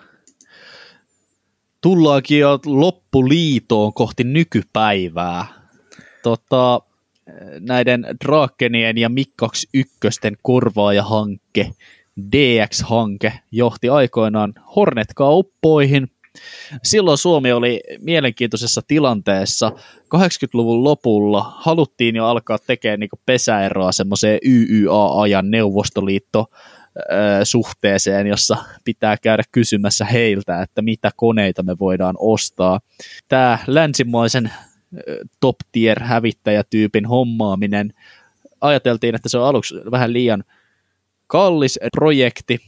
[1.81, 5.47] tullaankin jo loppuliitoon kohti nykypäivää.
[6.23, 6.81] Tota,
[7.61, 11.71] näiden Drakenien ja MiG-21 korvaajahanke,
[12.37, 16.11] DX-hanke, johti aikoinaan Hornet-kauppoihin.
[16.83, 19.73] Silloin Suomi oli mielenkiintoisessa tilanteessa.
[20.01, 26.47] 80-luvun lopulla haluttiin jo alkaa tekemään niin pesäeroa semmoiseen YYA-ajan Neuvostoliitto
[27.45, 32.81] suhteeseen, jossa pitää käydä kysymässä heiltä, että mitä koneita me voidaan ostaa.
[33.29, 34.51] Tämä länsimaisen
[35.41, 37.95] top tier hävittäjätyypin hommaaminen,
[38.61, 40.45] ajateltiin, että se on aluksi vähän liian
[41.27, 42.59] kallis projekti,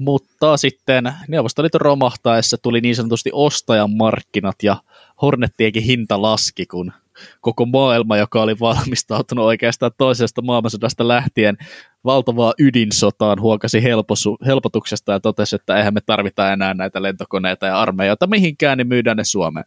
[0.00, 4.76] mutta sitten Neuvostoliiton romahtaessa tuli niin sanotusti ostajan markkinat ja
[5.22, 6.92] Hornettienkin hinta laski, kun
[7.40, 11.56] koko maailma, joka oli valmistautunut oikeastaan toisesta maailmansodasta lähtien
[12.04, 17.80] valtavaa ydinsotaan, huokasi helposu, helpotuksesta ja totesi, että eihän me tarvita enää näitä lentokoneita ja
[17.80, 19.66] armeijoita mihinkään, niin myydään ne Suomeen.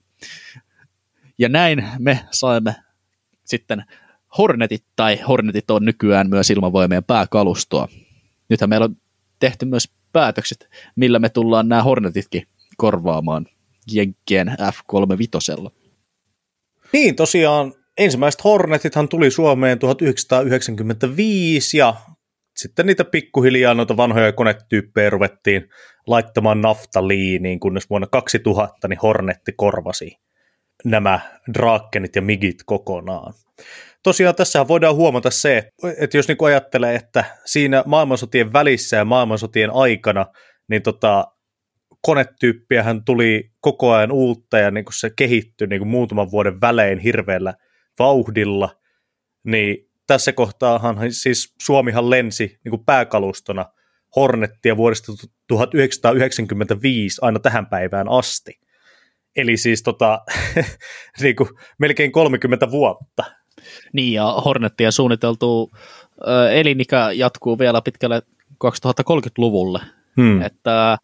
[1.38, 2.76] Ja näin me saimme
[3.44, 3.84] sitten
[4.38, 7.88] Hornetit, tai Hornetit on nykyään myös ilmavoimien pääkalustoa.
[8.50, 8.98] Nythän meillä on
[9.40, 13.46] tehty myös päätökset, millä me tullaan nämä Hornetitkin korvaamaan
[13.92, 15.72] Jenkkien F-35.
[16.94, 21.96] Niin, tosiaan ensimmäiset Hornetithan tuli Suomeen 1995 ja
[22.56, 25.70] sitten niitä pikkuhiljaa noita vanhoja konetyyppejä ruvettiin
[26.08, 30.18] laittamaan naftaliiniin, kunnes vuonna 2000 niin Hornetti korvasi
[30.86, 31.20] nämä
[31.54, 33.34] Drakenit ja Migit kokonaan.
[34.04, 39.70] Tosiaan tässä voidaan huomata se, että jos niin ajattelee, että siinä maailmansotien välissä ja maailmansotien
[39.74, 40.26] aikana,
[40.70, 41.26] niin tota,
[42.08, 47.00] konetyyppiähän tuli koko ajan uutta ja niin kuin se kehittyi niin kuin muutaman vuoden välein
[47.00, 47.54] hirveällä
[48.00, 48.70] vauhdilla,
[49.44, 53.66] niin tässä kohtaahan siis Suomihan lensi niin kuin pääkalustona
[54.16, 55.12] Hornettia vuodesta
[55.48, 58.60] 1995 aina tähän päivään asti.
[59.36, 60.22] Eli siis tota,
[61.22, 61.50] niin kuin
[61.80, 63.24] melkein 30 vuotta.
[63.94, 65.72] Niin, ja Hornettia suunniteltu
[66.52, 68.22] elinikä jatkuu vielä pitkälle
[68.66, 69.80] 2030-luvulle.
[70.22, 70.42] Hmm.
[70.42, 70.98] Että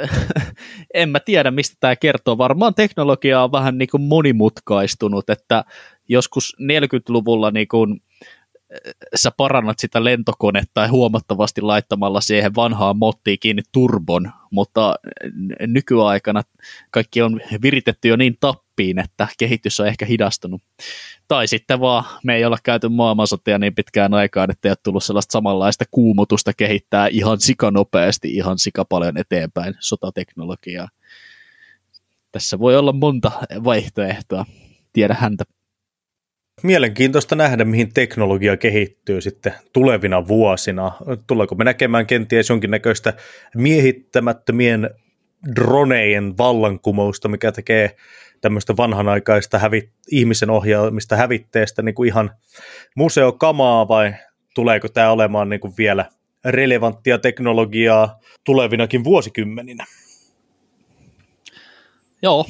[0.94, 2.38] en mä tiedä, mistä tämä kertoo.
[2.38, 5.64] Varmaan teknologia on vähän niin kuin monimutkaistunut, että
[6.08, 8.00] joskus 40-luvulla niin kuin
[9.14, 14.94] sä parannat sitä lentokonetta huomattavasti laittamalla siihen vanhaan mottiin kiinni turbon, mutta
[15.66, 16.42] nykyaikana
[16.90, 18.36] kaikki on viritetty jo niin
[18.72, 20.62] tappiin, että kehitys on ehkä hidastunut.
[21.28, 25.04] Tai sitten vaan me ei olla käyty maailmansotia niin pitkään aikaan, että ei ole tullut
[25.04, 30.88] sellaista samanlaista kuumutusta kehittää ihan sikanopeasti, ihan sikapaljon eteenpäin sotateknologiaa.
[32.32, 33.32] Tässä voi olla monta
[33.64, 34.46] vaihtoehtoa,
[34.92, 35.44] tiedä häntä
[36.62, 40.92] mielenkiintoista nähdä, mihin teknologia kehittyy sitten tulevina vuosina.
[41.26, 43.12] Tuleeko me näkemään kenties jonkinnäköistä
[43.56, 44.90] miehittämättömien
[45.56, 47.96] dronejen vallankumousta, mikä tekee
[48.40, 52.30] tämmöistä vanhanaikaista hävit- ihmisen ohjaamista hävitteestä niin kuin ihan
[52.96, 54.14] museokamaa vai
[54.54, 56.04] tuleeko tämä olemaan niin kuin vielä
[56.44, 59.86] relevanttia teknologiaa tulevinakin vuosikymmeninä?
[62.22, 62.46] Joo,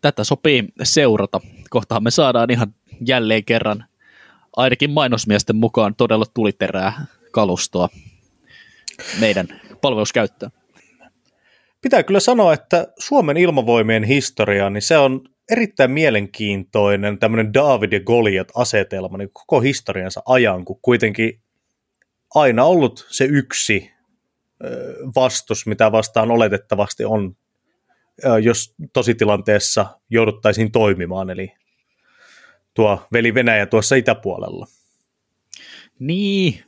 [0.00, 1.40] tätä sopii seurata.
[1.70, 2.74] Kohtahan me saadaan ihan
[3.06, 3.84] jälleen kerran
[4.56, 7.88] ainakin mainosmiesten mukaan todella tuliterää kalustoa
[9.20, 9.48] meidän
[9.80, 10.52] palveluskäyttöön.
[11.82, 15.20] Pitää kyllä sanoa, että Suomen ilmavoimien historia, niin se on
[15.50, 21.40] erittäin mielenkiintoinen tämmöinen David ja Goliat-asetelma niin koko historiansa ajan, kun kuitenkin
[22.34, 23.92] aina ollut se yksi
[25.16, 27.36] vastus, mitä vastaan oletettavasti on,
[28.42, 31.52] jos tositilanteessa jouduttaisiin toimimaan, eli
[32.74, 34.66] tuo veli Venäjä tuossa itäpuolella.
[35.98, 36.64] Niin,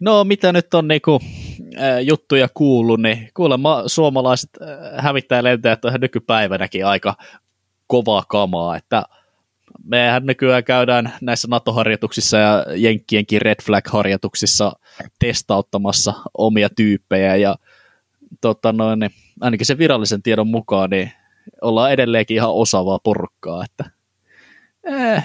[0.00, 1.20] no mitä nyt on niinku,
[1.78, 7.14] äh, juttuja kuullut, niin kuulemma suomalaiset äh, hävittäjälentäjät on ihan nykypäivänäkin aika
[7.86, 9.02] kovaa kamaa, että
[9.84, 14.72] mehän nykyään käydään näissä NATO-harjoituksissa ja Jenkkienkin Red Flag-harjoituksissa
[15.18, 17.56] testauttamassa omia tyyppejä ja
[18.40, 19.10] tota noin, niin
[19.40, 21.12] ainakin sen virallisen tiedon mukaan niin
[21.62, 23.90] ollaan edelleenkin ihan osaavaa porukkaa, että
[24.84, 25.24] eh,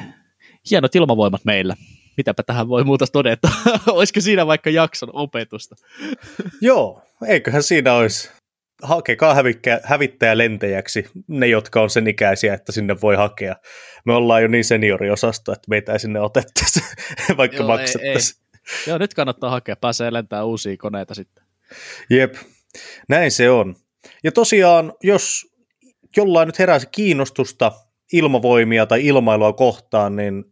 [0.72, 1.76] hienot ilmavoimat meillä.
[2.20, 3.50] Mitäpä tähän voi muuta todeta?
[3.88, 5.76] Olisiko siinä vaikka jakson opetusta?
[6.62, 8.30] Joo, eiköhän siinä olisi
[8.84, 13.56] hakekaa hävikkä, hävittäjä lentäjäksi ne, jotka on sen ikäisiä, että sinne voi hakea.
[14.06, 16.84] Me ollaan jo niin senioriosasto, että meitä ei sinne otettaisi,
[17.38, 18.42] vaikka Joo, maksettaisiin.
[18.88, 21.44] Joo, nyt kannattaa hakea, pääsee lentämään uusia koneita sitten.
[22.10, 22.36] Jep,
[23.10, 23.76] näin se on.
[24.24, 25.48] Ja tosiaan, jos
[26.18, 27.72] jollain nyt heräsi kiinnostusta
[28.14, 30.46] ilmavoimia tai ilmailua kohtaan, niin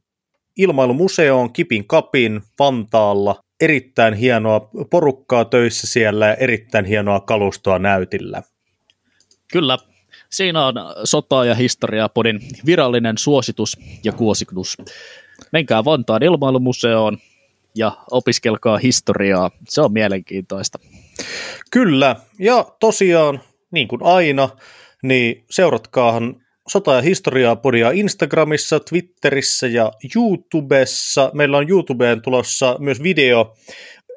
[0.58, 3.40] Ilmailumuseo on Kipin Kapin Vantaalla.
[3.62, 8.44] Erittäin hienoa porukkaa töissä siellä ja erittäin hienoa kalustoa näytillä.
[9.52, 9.78] Kyllä,
[10.30, 14.78] siinä on sota- ja historiapodin virallinen suositus ja kuositus.
[15.52, 17.18] Menkää Vantaan ilmailumuseoon
[17.76, 19.52] ja opiskelkaa historiaa.
[19.70, 20.80] Se on mielenkiintoista.
[21.72, 23.42] Kyllä, ja tosiaan,
[23.72, 24.50] niin kuin aina,
[25.04, 31.32] niin seuratkaahan Sota- ja historiaa podia Instagramissa, Twitterissä ja YouTubessa.
[31.34, 33.56] Meillä on YouTubeen tulossa myös video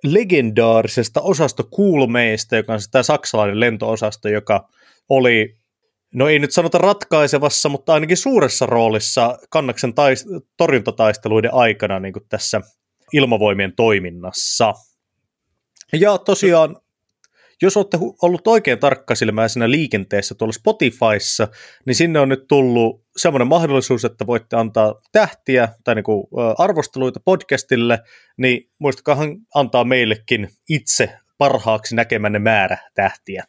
[0.05, 4.69] legendaarisesta osasto Kuulmeista, joka on tämä saksalainen lentoosasto, joka
[5.09, 5.57] oli,
[6.15, 12.27] no ei nyt sanota ratkaisevassa, mutta ainakin suuressa roolissa kannaksen taist- torjuntataisteluiden aikana niin kuin
[12.29, 12.61] tässä
[13.13, 14.75] ilmavoimien toiminnassa.
[15.93, 16.77] Ja tosiaan
[17.63, 21.49] jos olette ollut oikein tarkkasilmäisenä liikenteessä tuolla Spotifyssa,
[21.87, 26.27] niin sinne on nyt tullut semmoinen mahdollisuus, että voitte antaa tähtiä tai niin kuin
[26.59, 27.99] arvosteluita podcastille,
[28.37, 33.45] niin muistakaahan antaa meillekin itse parhaaksi näkemänne määrä tähtiä.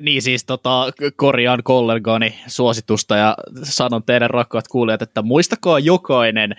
[0.00, 6.56] Niin siis tota, korjaan kollegani suositusta ja sanon teidän rakkaat kuulijat, että muistakaa jokainen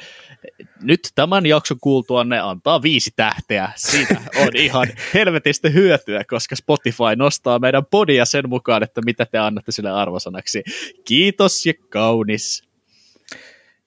[0.82, 3.72] nyt tämän jakson kuultua ne antaa viisi tähteä.
[3.76, 9.38] Siitä on ihan helvetistä hyötyä, koska Spotify nostaa meidän podia sen mukaan, että mitä te
[9.38, 10.64] annatte sille arvosanaksi.
[11.06, 12.64] Kiitos ja kaunis.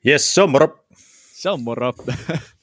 [0.07, 0.85] Yes, se on moro.
[1.33, 1.93] Se on moro.